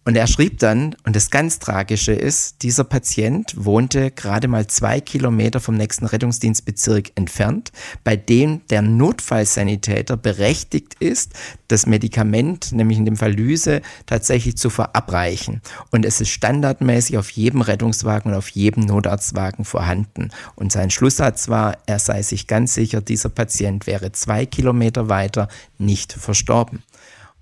Und 0.05 0.17
er 0.17 0.27
schrieb 0.27 0.59
dann, 0.59 0.95
und 1.05 1.15
das 1.15 1.29
ganz 1.29 1.59
Tragische 1.59 2.11
ist, 2.11 2.61
dieser 2.61 2.83
Patient 2.83 3.53
wohnte 3.55 4.11
gerade 4.11 4.49
mal 4.49 4.67
zwei 4.67 4.99
Kilometer 4.99 5.61
vom 5.61 5.75
nächsten 5.75 6.05
Rettungsdienstbezirk 6.05 7.11
entfernt, 7.15 7.71
bei 8.03 8.17
dem 8.17 8.61
der 8.67 8.81
Notfallsanitäter 8.81 10.17
berechtigt 10.17 10.95
ist, 10.99 11.33
das 11.69 11.85
Medikament, 11.85 12.73
nämlich 12.73 12.97
in 12.97 13.05
dem 13.05 13.15
Fall 13.15 13.31
Lyse, 13.31 13.81
tatsächlich 14.05 14.57
zu 14.57 14.69
verabreichen. 14.69 15.61
Und 15.89 16.05
es 16.05 16.19
ist 16.19 16.29
standardmäßig 16.29 17.17
auf 17.17 17.29
jedem 17.29 17.61
Rettungswagen 17.61 18.31
und 18.31 18.37
auf 18.37 18.49
jedem 18.49 18.83
Notarztwagen 18.83 19.63
vorhanden. 19.63 20.31
Und 20.55 20.73
sein 20.73 20.89
Schlusssatz 20.89 21.47
war, 21.47 21.77
er 21.85 21.99
sei 21.99 22.21
sich 22.23 22.47
ganz 22.47 22.73
sicher, 22.73 22.99
dieser 22.99 23.29
Patient 23.29 23.87
wäre 23.87 24.11
zwei 24.11 24.45
Kilometer 24.45 25.07
weiter 25.07 25.47
nicht 25.77 26.11
verstorben. 26.11 26.83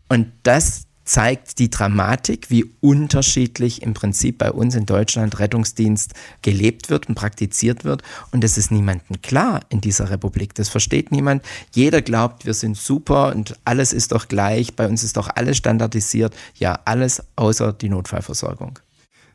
Und 0.10 0.28
das 0.43 0.84
zeigt 1.12 1.60
die 1.60 1.69
Dramatik, 1.69 2.50
wie 2.50 2.71
unterschiedlich 2.80 3.82
im 3.82 3.93
Prinzip 3.93 4.38
bei 4.38 4.50
uns 4.50 4.76
in 4.76 4.86
Deutschland 4.86 5.39
Rettungsdienst 5.39 6.13
gelebt 6.41 6.89
wird 6.89 7.10
und 7.10 7.15
praktiziert 7.15 7.84
wird. 7.84 8.02
Und 8.32 8.45
es 8.45 8.58
ist 8.58 8.71
niemandem 8.71 9.21
klar 9.21 9.60
in 9.67 9.82
dieser 9.82 10.10
Republik. 10.10 10.56
Das 10.56 10.69
versteht 10.69 11.12
niemand. 11.12 11.43
Jeder 11.74 12.02
glaubt, 12.02 12.45
wir 12.45 12.54
sind 12.54 12.78
super 12.78 13.36
und 13.36 13.60
alles 13.65 13.91
ist 13.91 14.13
doch 14.13 14.30
gleich. 14.30 14.78
Bei 14.78 14.88
uns 14.88 15.04
ist 15.04 15.17
doch 15.17 15.28
alles 15.36 15.58
standardisiert. 15.58 16.34
Ja, 16.56 16.80
alles 16.86 17.21
außer 17.36 17.74
die 17.74 17.89
Notfallversorgung 17.89 18.80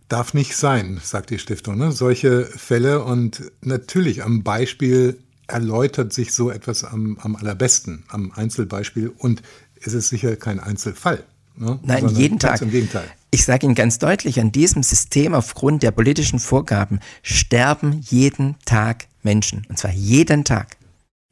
darf 0.09 0.35
nicht 0.35 0.57
sein, 0.57 1.01
sagt 1.03 1.31
die 1.31 1.39
Stiftung. 1.41 1.79
Ne? 1.79 1.91
Solche 1.91 2.45
Fälle 2.45 3.03
und 3.03 3.51
natürlich 3.61 4.23
am 4.23 4.45
Beispiel 4.45 5.19
erläutert 5.49 6.13
sich 6.13 6.33
so 6.33 6.49
etwas 6.49 6.85
am, 6.85 7.19
am 7.21 7.35
allerbesten, 7.35 8.05
am 8.07 8.31
Einzelbeispiel 8.31 9.09
und 9.19 9.43
es 9.81 9.95
ist 9.95 10.09
sicher 10.11 10.37
kein 10.37 10.61
Einzelfall. 10.61 11.25
Ne? 11.57 11.79
Nein, 11.83 12.01
Sondern 12.01 12.21
jeden 12.21 12.39
Tag. 12.39 12.61
Im 12.63 12.71
Gegenteil. 12.71 13.05
Ich 13.31 13.45
sage 13.45 13.67
Ihnen 13.67 13.75
ganz 13.75 13.99
deutlich, 13.99 14.41
an 14.41 14.53
diesem 14.53 14.83
System 14.83 15.35
aufgrund 15.35 15.83
der 15.83 15.91
politischen 15.91 16.39
Vorgaben 16.39 17.01
sterben 17.23 18.01
jeden 18.03 18.57
Tag 18.65 19.07
Menschen. 19.23 19.67
Und 19.69 19.79
zwar 19.79 19.93
jeden 19.93 20.45
Tag. 20.45 20.77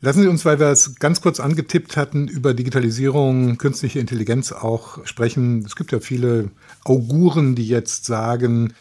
Lassen 0.01 0.21
Sie 0.21 0.29
uns, 0.29 0.45
weil 0.45 0.61
wir 0.61 0.67
es 0.67 0.97
ganz 0.97 1.23
kurz 1.23 1.41
angetippt 1.41 1.97
hatten, 1.97 2.29
über 2.29 2.53
Digitalisierung, 2.53 3.57
künstliche 3.57 4.01
Intelligenz 4.01 4.53
auch 4.53 5.07
sprechen. 5.07 5.65
Es 5.65 5.77
gibt 5.77 5.93
ja 5.93 6.01
viele 6.01 6.51
Auguren, 6.85 7.55
die 7.55 7.67
jetzt 7.67 8.05
sagen, 8.05 8.75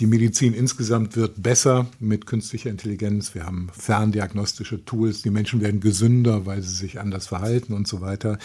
die 0.00 0.06
Medizin 0.06 0.54
insgesamt 0.54 1.16
wird 1.16 1.42
besser 1.42 1.86
mit 1.98 2.24
künstlicher 2.24 2.70
Intelligenz. 2.70 3.34
Wir 3.34 3.44
haben 3.44 3.68
ferndiagnostische 3.72 4.84
Tools. 4.84 5.22
Die 5.22 5.30
Menschen 5.30 5.60
werden 5.60 5.80
gesünder, 5.80 6.46
weil 6.46 6.62
sie 6.62 6.74
sich 6.74 7.00
anders 7.00 7.26
verhalten 7.26 7.74
und 7.74 7.86
so 7.86 8.00
weiter. 8.00 8.38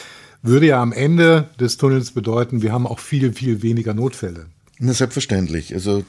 Würde 0.45 0.67
ja 0.67 0.81
am 0.81 0.93
Ende 0.93 1.49
des 1.59 1.77
Tunnels 1.77 2.11
bedeuten, 2.11 2.61
wir 2.61 2.71
haben 2.71 2.85
auch 2.85 2.99
viel, 2.99 3.33
viel 3.33 3.63
weniger 3.63 3.95
Notfälle. 3.95 4.45
Na, 4.77 4.93
selbstverständlich. 4.93 5.73
Also 5.73 6.03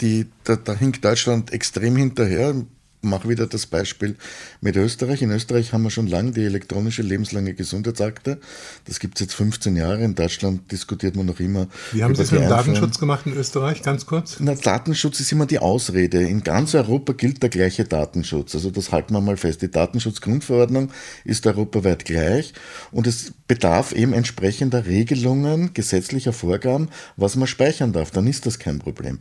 die, 0.00 0.26
da, 0.44 0.56
da 0.56 0.74
hinkt 0.74 1.04
Deutschland 1.04 1.52
extrem 1.52 1.96
hinterher 1.96 2.54
mache 3.02 3.28
wieder 3.28 3.46
das 3.46 3.66
Beispiel 3.66 4.16
mit 4.60 4.76
Österreich. 4.76 5.22
In 5.22 5.30
Österreich 5.30 5.72
haben 5.72 5.82
wir 5.82 5.90
schon 5.90 6.06
lange 6.06 6.32
die 6.32 6.44
elektronische 6.44 7.02
lebenslange 7.02 7.54
Gesundheitsakte. 7.54 8.38
Das 8.86 9.00
gibt 9.00 9.16
es 9.16 9.26
jetzt 9.26 9.34
15 9.34 9.76
Jahre. 9.76 10.02
In 10.02 10.14
Deutschland 10.14 10.70
diskutiert 10.70 11.16
man 11.16 11.26
noch 11.26 11.40
immer. 11.40 11.66
Wie 11.92 12.02
haben 12.02 12.14
Sie 12.14 12.22
es 12.22 12.30
mit 12.30 12.42
dem 12.42 12.48
Datenschutz 12.48 12.98
gemacht 12.98 13.26
in 13.26 13.34
Österreich, 13.34 13.82
ganz 13.82 14.06
kurz? 14.06 14.36
Na, 14.38 14.54
Datenschutz 14.54 15.20
ist 15.20 15.32
immer 15.32 15.46
die 15.46 15.58
Ausrede. 15.58 16.22
In 16.22 16.42
ganz 16.42 16.74
Europa 16.74 17.12
gilt 17.12 17.42
der 17.42 17.50
gleiche 17.50 17.84
Datenschutz. 17.84 18.54
Also 18.54 18.70
das 18.70 18.92
halten 18.92 19.12
wir 19.14 19.20
mal 19.20 19.36
fest. 19.36 19.62
Die 19.62 19.70
Datenschutzgrundverordnung 19.70 20.90
ist 21.24 21.46
europaweit 21.46 22.04
gleich 22.04 22.54
und 22.92 23.06
es 23.06 23.32
bedarf 23.48 23.92
eben 23.92 24.12
entsprechender 24.12 24.86
Regelungen, 24.86 25.74
gesetzlicher 25.74 26.32
Vorgaben, 26.32 26.88
was 27.16 27.36
man 27.36 27.46
speichern 27.46 27.92
darf. 27.92 28.10
Dann 28.10 28.26
ist 28.26 28.46
das 28.46 28.58
kein 28.58 28.78
Problem. 28.78 29.18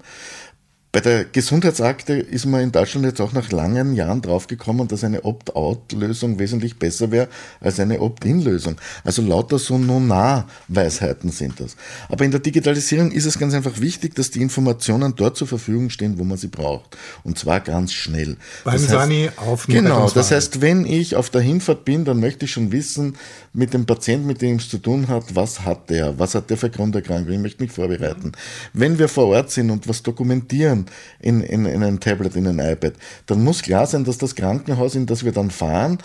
Bei 0.93 0.99
der 0.99 1.23
Gesundheitsakte 1.23 2.15
ist 2.15 2.45
man 2.45 2.59
in 2.59 2.73
Deutschland 2.73 3.05
jetzt 3.05 3.21
auch 3.21 3.31
nach 3.31 3.49
langen 3.53 3.93
Jahren 3.93 4.21
draufgekommen, 4.21 4.89
dass 4.89 5.05
eine 5.05 5.23
Opt-out-Lösung 5.23 6.37
wesentlich 6.37 6.79
besser 6.79 7.11
wäre 7.11 7.29
als 7.61 7.79
eine 7.79 8.01
Opt-in-Lösung. 8.01 8.75
Also 9.05 9.21
lauter 9.21 9.57
so 9.57 9.77
Nona-Weisheiten 9.77 11.31
sind 11.31 11.61
das. 11.61 11.77
Aber 12.09 12.25
in 12.25 12.31
der 12.31 12.41
Digitalisierung 12.41 13.11
ist 13.11 13.25
es 13.25 13.39
ganz 13.39 13.53
einfach 13.53 13.79
wichtig, 13.79 14.15
dass 14.15 14.31
die 14.31 14.41
Informationen 14.41 15.15
dort 15.15 15.37
zur 15.37 15.47
Verfügung 15.47 15.89
stehen, 15.89 16.19
wo 16.19 16.25
man 16.25 16.37
sie 16.37 16.49
braucht. 16.49 16.97
Und 17.23 17.39
zwar 17.39 17.61
ganz 17.61 17.93
schnell. 17.93 18.35
Beim 18.65 18.73
das 18.73 18.81
heißt, 18.81 18.89
Sani 18.89 19.29
auf 19.37 19.67
Genau, 19.67 20.09
das 20.09 20.31
heißt, 20.31 20.59
wenn 20.59 20.85
ich 20.85 21.15
auf 21.15 21.29
der 21.29 21.39
Hinfahrt 21.39 21.85
bin, 21.85 22.03
dann 22.03 22.19
möchte 22.19 22.43
ich 22.43 22.51
schon 22.51 22.73
wissen, 22.73 23.15
mit 23.53 23.73
dem 23.73 23.85
Patienten, 23.85 24.27
mit 24.27 24.41
dem 24.41 24.57
es 24.57 24.67
zu 24.67 24.77
tun 24.77 25.07
hat, 25.07 25.35
was 25.35 25.61
hat 25.63 25.89
der, 25.89 26.19
was 26.19 26.35
hat 26.35 26.49
der 26.49 26.57
für 26.57 26.69
Grunderkrankung, 26.69 27.33
ich 27.33 27.39
möchte 27.39 27.63
mich 27.63 27.71
vorbereiten. 27.71 28.33
Wenn 28.73 28.99
wir 28.99 29.07
vor 29.07 29.27
Ort 29.27 29.51
sind 29.51 29.71
und 29.71 29.87
was 29.87 30.03
dokumentieren, 30.03 30.80
in, 31.19 31.41
in, 31.41 31.65
in 31.65 31.83
ein 31.83 31.99
Tablet, 31.99 32.35
in 32.35 32.47
ein 32.47 32.59
iPad, 32.59 32.93
dann 33.25 33.43
muss 33.43 33.61
klar 33.61 33.87
sein, 33.87 34.03
dass 34.03 34.17
das 34.17 34.35
Krankenhaus, 34.35 34.95
in 34.95 35.05
das 35.05 35.23
wir 35.23 35.31
dann 35.31 35.51
fahren, 35.51 35.99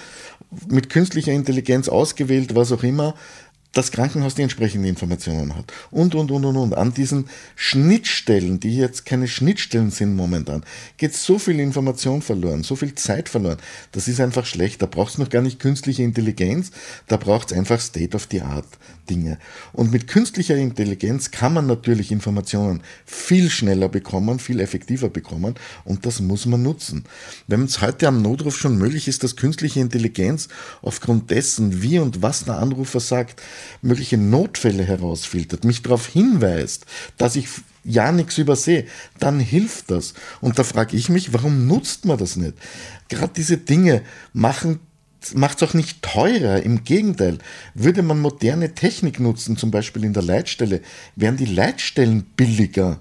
mit 0.69 0.91
künstlicher 0.91 1.33
Intelligenz 1.33 1.89
ausgewählt, 1.89 2.55
was 2.55 2.73
auch 2.73 2.83
immer, 2.83 3.15
das 3.77 3.93
Krankenhaus 3.93 4.35
die 4.35 4.43
entsprechenden 4.43 4.89
Informationen 4.89 5.55
hat. 5.55 5.73
Und, 5.91 6.15
und, 6.15 6.31
und, 6.31 6.45
und, 6.45 6.57
und. 6.57 6.75
An 6.75 6.95
diesen 6.95 7.29
Schnittstellen, 7.57 8.59
die 8.59 8.77
jetzt 8.77 9.05
keine 9.05 9.29
Schnittstellen 9.29 9.91
sind 9.91 10.17
momentan, 10.17 10.65
geht 10.97 11.15
so 11.15 11.39
viel 11.39 11.61
Information 11.61 12.23
verloren, 12.23 12.63
so 12.63 12.75
viel 12.77 12.95
Zeit 12.95 13.29
verloren. 13.29 13.59
Das 13.93 14.09
ist 14.09 14.21
einfach 14.21 14.47
schlecht. 14.47 14.81
Da 14.81 14.87
braucht 14.87 15.13
es 15.13 15.19
noch 15.19 15.29
gar 15.29 15.43
nicht 15.43 15.61
künstliche 15.61 16.03
Intelligenz, 16.03 16.71
da 17.09 17.17
braucht 17.17 17.51
es 17.51 17.59
einfach 17.59 17.81
State 17.81 18.17
of 18.17 18.29
the 18.31 18.41
Art 18.41 18.67
Dinge. 19.09 19.39
Und 19.73 19.93
mit 19.93 20.09
künstlicher 20.09 20.57
Intelligenz 20.57 21.31
kann 21.31 21.55
man 21.55 21.67
natürlich 21.67 22.11
Informationen 22.13 22.83
viel 23.05 23.51
schneller 23.51 23.89
bekommen, 23.89 24.39
viel 24.39 24.61
effektiver 24.61 25.09
bekommen 25.09 25.55
und 25.85 26.07
das 26.07 26.21
muss 26.21 26.47
man 26.47 26.63
nutzen. 26.63 27.05
Wenn 27.47 27.65
es 27.65 27.81
heute 27.81 28.09
am 28.09 28.23
Notruf 28.23 28.57
schon 28.57 28.77
möglich 28.79 29.09
ist, 29.09 29.23
dass 29.23 29.37
künstliche 29.37 29.81
Intelligenz 29.81 30.49
aufgrund 30.83 31.31
dessen, 31.31 31.83
wie 31.83 31.99
und 31.99 32.23
was 32.23 32.45
der 32.45 32.59
Anrufer 32.59 33.01
sagt, 33.01 33.43
mögliche 33.83 34.19
Notfälle 34.19 34.85
herausfiltert, 34.85 35.65
mich 35.65 35.83
darauf 35.83 36.07
hinweist, 36.07 36.87
dass 37.17 37.37
ich 37.37 37.49
ja 37.85 38.13
nichts 38.13 38.39
übersehe, 38.39 38.87
dann 39.19 39.41
hilft 39.41 39.91
das. 39.91 40.15
Und 40.41 40.59
da 40.59 40.65
frage 40.65 40.97
ich 40.97 41.09
mich, 41.09 41.33
warum 41.33 41.67
nutzt 41.67 42.05
man 42.05 42.19
das 42.19 42.37
nicht? 42.37 42.55
Gerade 43.09 43.33
diese 43.37 43.59
Dinge 43.59 44.03
machen 44.33 44.81
macht 45.35 45.61
es 45.61 45.69
auch 45.69 45.75
nicht 45.75 46.03
teurer. 46.03 46.63
Im 46.63 46.85
Gegenteil, 46.85 47.39
würde 47.75 48.03
man 48.03 48.21
moderne 48.21 48.75
Technik 48.75 49.19
nutzen, 49.19 49.57
zum 49.57 49.71
Beispiel 49.71 50.05
in 50.05 50.13
der 50.13 50.23
Leitstelle, 50.23 50.83
wären 51.17 51.37
die 51.37 51.47
Leitstellen 51.47 52.23
billiger, 52.37 52.99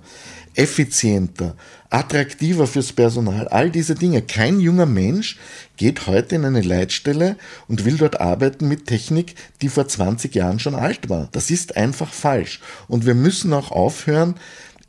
effizienter, 0.56 1.56
attraktiver 1.96 2.68
fürs 2.68 2.92
Personal. 2.92 3.48
All 3.48 3.72
diese 3.72 3.96
Dinge. 3.96 4.22
Kein 4.22 4.60
junger 4.60 4.86
Mensch 4.86 5.38
geht 5.78 6.08
heute 6.08 6.36
in 6.36 6.44
eine 6.44 6.60
Leitstelle 6.60 7.38
und 7.70 7.86
will 7.86 7.96
dort 7.96 8.20
arbeiten 8.20 8.68
mit 8.68 8.86
Technik, 8.86 9.36
die 9.62 9.70
vor 9.70 9.88
20 9.88 10.36
Jahren 10.36 10.60
schon 10.60 10.76
alt 10.76 11.10
war. 11.10 11.30
Das 11.32 11.50
ist 11.50 11.78
einfach 11.78 12.12
falsch. 12.12 12.60
Und 12.90 13.06
wir 13.06 13.16
müssen 13.16 13.54
auch 13.54 13.72
aufhören, 13.72 14.36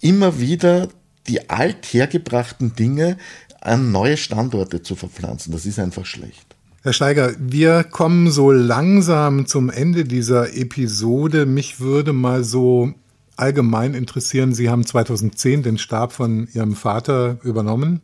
immer 0.01 0.41
wieder 0.41 0.89
die 1.29 1.49
althergebrachten 1.49 2.75
Dinge 2.75 3.19
an 3.61 3.93
neue 3.93 4.17
Standorte 4.17 4.83
zu 4.83 4.97
verpflanzen. 4.97 5.53
Das 5.53 5.65
ist 5.65 5.79
einfach 5.79 6.07
schlecht. 6.07 6.57
Herr 6.83 6.93
Steiger, 6.93 7.35
wir 7.39 7.85
kommen 7.85 8.33
so 8.33 8.51
langsam 8.51 9.47
zum 9.47 9.71
Ende 9.71 10.05
dieser 10.05 10.57
Episode. 10.57 11.47
Mich 11.47 11.79
würde 11.79 12.13
mal 12.13 12.43
so 12.43 12.95
allgemein 13.37 13.95
interessieren, 13.95 14.55
Sie 14.55 14.69
haben 14.69 14.85
2010 14.85 15.63
den 15.63 15.79
Stab 15.79 16.13
von 16.13 16.49
Ihrem 16.53 16.75
Vater 16.75 17.39
übernommen, 17.43 18.03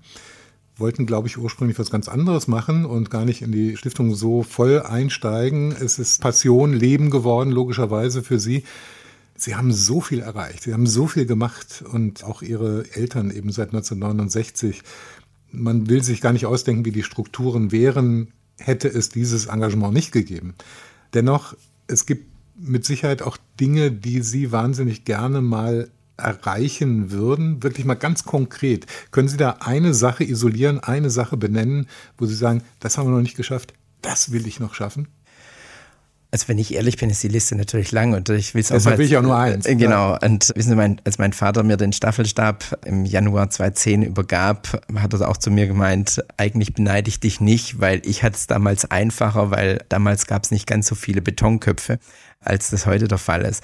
wollten, 0.77 1.07
glaube 1.07 1.29
ich, 1.29 1.39
ursprünglich 1.39 1.79
was 1.79 1.91
ganz 1.91 2.09
anderes 2.09 2.49
machen 2.49 2.85
und 2.85 3.11
gar 3.11 3.25
nicht 3.25 3.43
in 3.43 3.53
die 3.53 3.77
Stiftung 3.77 4.15
so 4.15 4.43
voll 4.43 4.83
einsteigen. 4.83 5.73
Es 5.73 5.99
ist 5.99 6.21
Passion, 6.21 6.73
Leben 6.73 7.11
geworden, 7.11 7.51
logischerweise 7.51 8.23
für 8.23 8.39
Sie. 8.39 8.65
Sie 9.35 9.55
haben 9.55 9.73
so 9.73 10.01
viel 10.01 10.21
erreicht, 10.21 10.63
Sie 10.63 10.73
haben 10.73 10.87
so 10.87 11.07
viel 11.07 11.27
gemacht 11.27 11.83
und 11.91 12.25
auch 12.25 12.43
Ihre 12.43 12.85
Eltern 12.95 13.31
eben 13.31 13.51
seit 13.51 13.69
1969. 13.69 14.83
Man 15.51 15.89
will 15.89 16.03
sich 16.03 16.21
gar 16.21 16.33
nicht 16.33 16.47
ausdenken, 16.47 16.85
wie 16.85 16.93
die 16.93 17.03
Strukturen 17.03 17.73
wären, 17.73 18.33
hätte 18.59 18.89
es 18.89 19.09
dieses 19.09 19.47
Engagement 19.47 19.95
nicht 19.95 20.13
gegeben. 20.13 20.55
Dennoch, 21.15 21.55
es 21.87 22.07
gibt 22.07 22.32
mit 22.63 22.85
Sicherheit 22.85 23.23
auch 23.23 23.37
Dinge, 23.61 23.91
die 23.91 24.23
Sie 24.23 24.53
wahnsinnig 24.53 25.05
gerne 25.05 25.41
mal 25.41 25.91
erreichen 26.17 27.11
würden, 27.11 27.63
wirklich 27.63 27.85
mal 27.85 27.95
ganz 27.95 28.25
konkret. 28.25 28.87
Können 29.11 29.29
Sie 29.29 29.37
da 29.37 29.57
eine 29.61 29.95
Sache 29.95 30.25
isolieren, 30.25 30.81
eine 30.81 31.11
Sache 31.11 31.37
benennen, 31.37 31.89
wo 32.19 32.27
Sie 32.27 32.35
sagen, 32.35 32.63
das 32.81 32.97
haben 32.97 33.09
wir 33.09 33.13
noch 33.13 33.23
nicht 33.23 33.37
geschafft, 33.37 33.75
das 34.03 34.33
will 34.33 34.47
ich 34.47 34.61
noch 34.61 34.75
schaffen? 34.75 35.09
Also 36.33 36.49
wenn 36.49 36.57
ich 36.57 36.73
ehrlich 36.73 36.97
bin, 36.97 37.11
ist 37.11 37.23
die 37.23 37.29
Liste 37.29 37.55
natürlich 37.57 37.93
lang 37.93 38.15
und 38.15 38.31
ich 38.31 38.55
will 38.55 38.63
es 38.63 38.73
auch 38.73 38.77
Deshalb 38.77 38.97
will 38.97 39.05
ich 39.05 39.19
auch 39.19 39.23
nur 39.23 39.37
eins. 39.37 39.67
Äh, 39.67 39.75
genau. 39.75 40.17
Und 40.23 40.51
wissen 40.57 40.71
Sie, 40.71 40.77
mein, 40.77 40.99
als 41.05 41.19
mein 41.19 41.35
Vater 41.35 41.63
mir 41.63 41.77
den 41.77 41.93
Staffelstab 41.93 42.79
im 42.87 43.05
Januar 43.05 43.51
2010 43.51 44.03
übergab, 44.03 44.83
hat 44.99 45.13
er 45.13 45.29
auch 45.29 45.37
zu 45.37 45.51
mir 45.51 45.67
gemeint, 45.67 46.25
eigentlich 46.39 46.73
beneide 46.73 47.11
ich 47.11 47.21
dich 47.21 47.43
nicht, 47.43 47.81
weil 47.81 48.01
ich 48.07 48.23
hatte 48.23 48.37
es 48.37 48.47
damals 48.47 48.91
einfacher, 48.91 49.51
weil 49.51 49.85
damals 49.91 50.27
gab 50.27 50.45
es 50.45 50.51
nicht 50.51 50.67
ganz 50.67 50.87
so 50.87 50.95
viele 50.95 51.21
Betonköpfe, 51.21 51.99
als 52.41 52.71
das 52.71 52.87
heute 52.87 53.09
der 53.09 53.19
Fall 53.19 53.43
ist. 53.43 53.63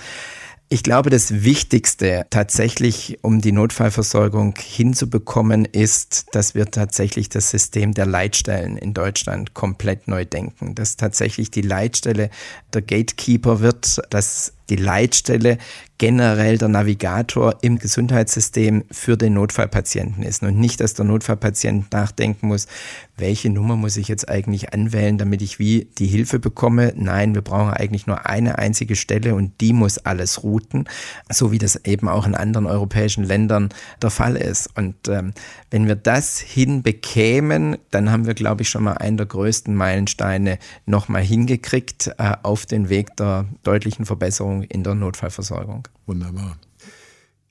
Ich 0.71 0.83
glaube, 0.83 1.09
das 1.09 1.45
Wichtigste 1.45 2.27
tatsächlich, 2.29 3.19
um 3.23 3.41
die 3.41 3.53
Notfallversorgung 3.53 4.55
hinzubekommen, 4.59 5.65
ist, 5.65 6.27
dass 6.33 6.55
wir 6.55 6.71
tatsächlich 6.71 7.31
das 7.31 7.51
System 7.51 7.95
der 7.95 8.05
Leitstellen 8.05 8.77
in 8.77 8.93
Deutschland 8.93 9.55
komplett 9.55 10.09
neu 10.09 10.27
denken. 10.27 10.75
Dass 10.75 10.97
tatsächlich 10.97 11.51
die 11.51 11.63
Leitstelle 11.63 12.29
der 12.75 12.83
Gatekeeper 12.83 13.61
wird, 13.61 13.99
dass 14.11 14.53
die 14.71 14.77
Leitstelle 14.77 15.59
generell 15.99 16.59
der 16.59 16.69
Navigator 16.69 17.57
im 17.61 17.79
Gesundheitssystem 17.79 18.85
für 18.91 19.17
den 19.17 19.35
Notfallpatienten 19.35 20.23
ist 20.23 20.43
und 20.45 20.57
nicht, 20.57 20.81
dass 20.81 20.95
der 20.95 21.05
Notfallpatient 21.05 21.93
nachdenken 21.93 22.47
muss, 22.47 22.69
welche 23.17 23.51
Nummer 23.51 23.75
muss 23.75 23.97
ich 23.97 24.07
jetzt 24.07 24.29
eigentlich 24.29 24.73
anwählen, 24.73 25.19
damit 25.19 25.43
ich 25.43 25.59
wie 25.59 25.89
die 25.99 26.07
Hilfe 26.07 26.39
bekomme. 26.39 26.93
Nein, 26.97 27.35
wir 27.35 27.43
brauchen 27.43 27.73
eigentlich 27.73 28.07
nur 28.07 28.27
eine 28.27 28.59
einzige 28.59 28.95
Stelle 28.95 29.35
und 29.35 29.61
die 29.61 29.73
muss 29.73 29.99
alles 29.99 30.45
routen, 30.45 30.89
so 31.29 31.51
wie 31.51 31.59
das 31.59 31.85
eben 31.85 32.09
auch 32.09 32.27
in 32.27 32.37
anderen 32.37 32.67
europäischen 32.67 33.25
Ländern 33.25 33.71
der 34.01 34.11
Fall 34.11 34.37
ist. 34.37 34.71
Und 34.77 35.09
ähm, 35.09 35.33
wenn 35.71 35.89
wir 35.89 35.97
das 35.97 36.39
hinbekämen, 36.39 37.77
dann 37.91 38.13
haben 38.13 38.27
wir, 38.27 38.35
glaube 38.35 38.63
ich, 38.63 38.69
schon 38.69 38.85
mal 38.85 38.95
einen 38.95 39.17
der 39.17 39.27
größten 39.27 39.75
Meilensteine 39.75 40.59
nochmal 40.87 41.23
hingekriegt 41.23 42.13
äh, 42.19 42.35
auf 42.45 42.67
den 42.67 42.89
Weg 42.89 43.17
der 43.17 43.47
deutlichen 43.65 44.07
Verbesserung 44.07 44.58
in 44.63 44.85
der 44.85 44.95
Notfallversorgung. 44.95 45.89
Wunderbar. 46.07 46.59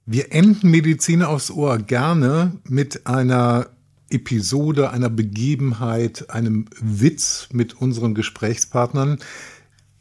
Wir 0.06 0.32
enden 0.32 0.72
Medizin 0.72 1.22
aufs 1.22 1.52
Ohr 1.52 1.80
gerne 1.80 2.54
mit 2.64 3.06
einer 3.08 3.68
Episode, 4.10 4.92
einer 4.92 5.10
Begebenheit, 5.10 6.30
einem 6.30 6.66
Witz 6.80 7.50
mit 7.52 7.82
unseren 7.82 8.16
Gesprächspartnern. 8.16 9.20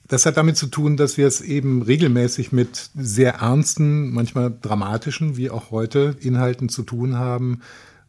Das 0.06 0.24
hat 0.24 0.36
damit 0.36 0.56
zu 0.56 0.68
tun, 0.68 0.96
dass 0.96 1.16
wir 1.16 1.26
es 1.26 1.40
eben 1.40 1.82
regelmäßig 1.82 2.52
mit 2.52 2.90
sehr 2.94 3.34
ernsten, 3.36 4.12
manchmal 4.12 4.56
dramatischen, 4.62 5.36
wie 5.36 5.50
auch 5.50 5.72
heute, 5.72 6.16
Inhalten 6.20 6.68
zu 6.68 6.84
tun 6.84 7.16
haben, 7.16 7.62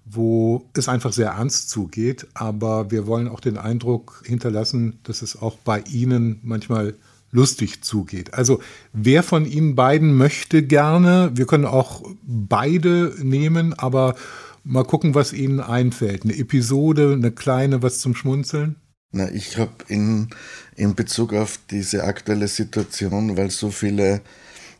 wo 0.05 0.69
es 0.73 0.87
einfach 0.89 1.11
sehr 1.11 1.31
ernst 1.31 1.71
zugeht. 1.71 2.27
Aber 2.35 2.91
wir 2.91 3.07
wollen 3.07 3.27
auch 3.27 3.39
den 3.39 3.57
Eindruck 3.57 4.21
hinterlassen, 4.23 4.99
dass 5.01 5.23
es 5.23 5.41
auch 5.41 5.57
bei 5.57 5.81
Ihnen 5.81 6.39
manchmal 6.43 6.93
lustig 7.31 7.83
zugeht. 7.83 8.33
Also 8.33 8.61
wer 8.93 9.23
von 9.23 9.45
Ihnen 9.45 9.75
beiden 9.75 10.15
möchte 10.15 10.63
gerne, 10.63 11.31
wir 11.35 11.45
können 11.45 11.65
auch 11.65 12.03
beide 12.23 13.15
nehmen, 13.21 13.73
aber 13.73 14.15
mal 14.63 14.83
gucken, 14.83 15.15
was 15.15 15.33
Ihnen 15.33 15.59
einfällt. 15.59 16.23
Eine 16.23 16.37
Episode, 16.37 17.13
eine 17.13 17.31
kleine, 17.31 17.81
was 17.81 17.99
zum 17.99 18.15
Schmunzeln? 18.15 18.77
Na, 19.11 19.31
ich 19.31 19.57
habe 19.57 19.71
in, 19.87 20.29
in 20.75 20.95
Bezug 20.95 21.33
auf 21.33 21.59
diese 21.71 22.03
aktuelle 22.03 22.47
Situation, 22.47 23.37
weil 23.37 23.51
so 23.51 23.71
viele 23.71 24.21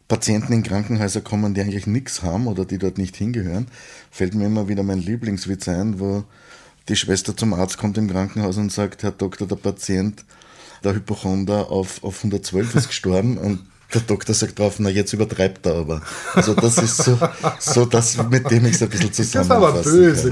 Patienten 0.08 0.54
in 0.54 0.64
Krankenhäuser 0.64 1.22
kommen, 1.22 1.54
die 1.54 1.62
eigentlich 1.62 1.88
nichts 1.88 2.24
haben 2.24 2.48
oder 2.48 2.66
die 2.66 2.78
dort 2.78 2.98
nicht 2.98 3.16
hingehören, 3.16 3.68
fällt 4.12 4.36
mir 4.36 4.46
immer 4.46 4.68
wieder 4.68 4.84
mein 4.84 5.00
Lieblingswitz 5.00 5.68
ein, 5.68 6.00
wo 6.00 6.24
die 6.90 6.96
Schwester 6.96 7.36
zum 7.36 7.54
Arzt 7.54 7.78
kommt 7.78 7.98
im 7.98 8.10
Krankenhaus 8.10 8.58
und 8.58 8.72
sagt, 8.72 9.04
Herr 9.04 9.12
Doktor, 9.12 9.48
der 9.48 9.58
Patient 9.58 10.24
der 10.88 10.96
Hypochonder 10.96 11.70
auf, 11.70 12.04
auf 12.04 12.18
112 12.18 12.76
ist 12.76 12.88
gestorben 12.88 13.38
und 13.38 13.60
der 13.94 14.02
Doktor 14.02 14.34
sagt 14.34 14.60
drauf, 14.60 14.76
na 14.80 14.90
jetzt 14.90 15.14
übertreibt 15.14 15.66
er 15.66 15.76
aber. 15.76 16.02
Also 16.34 16.54
das 16.54 16.78
ist 16.78 16.98
so, 16.98 17.18
so 17.60 17.86
das, 17.86 18.18
mit 18.30 18.50
dem 18.52 18.66
ich 18.66 18.74
es 18.74 18.84
ein 18.84 18.90
bisschen 18.90 19.14
zusammenfasse. 19.14 19.78
Das 19.78 19.86
ist 19.86 20.26
aber 20.26 20.32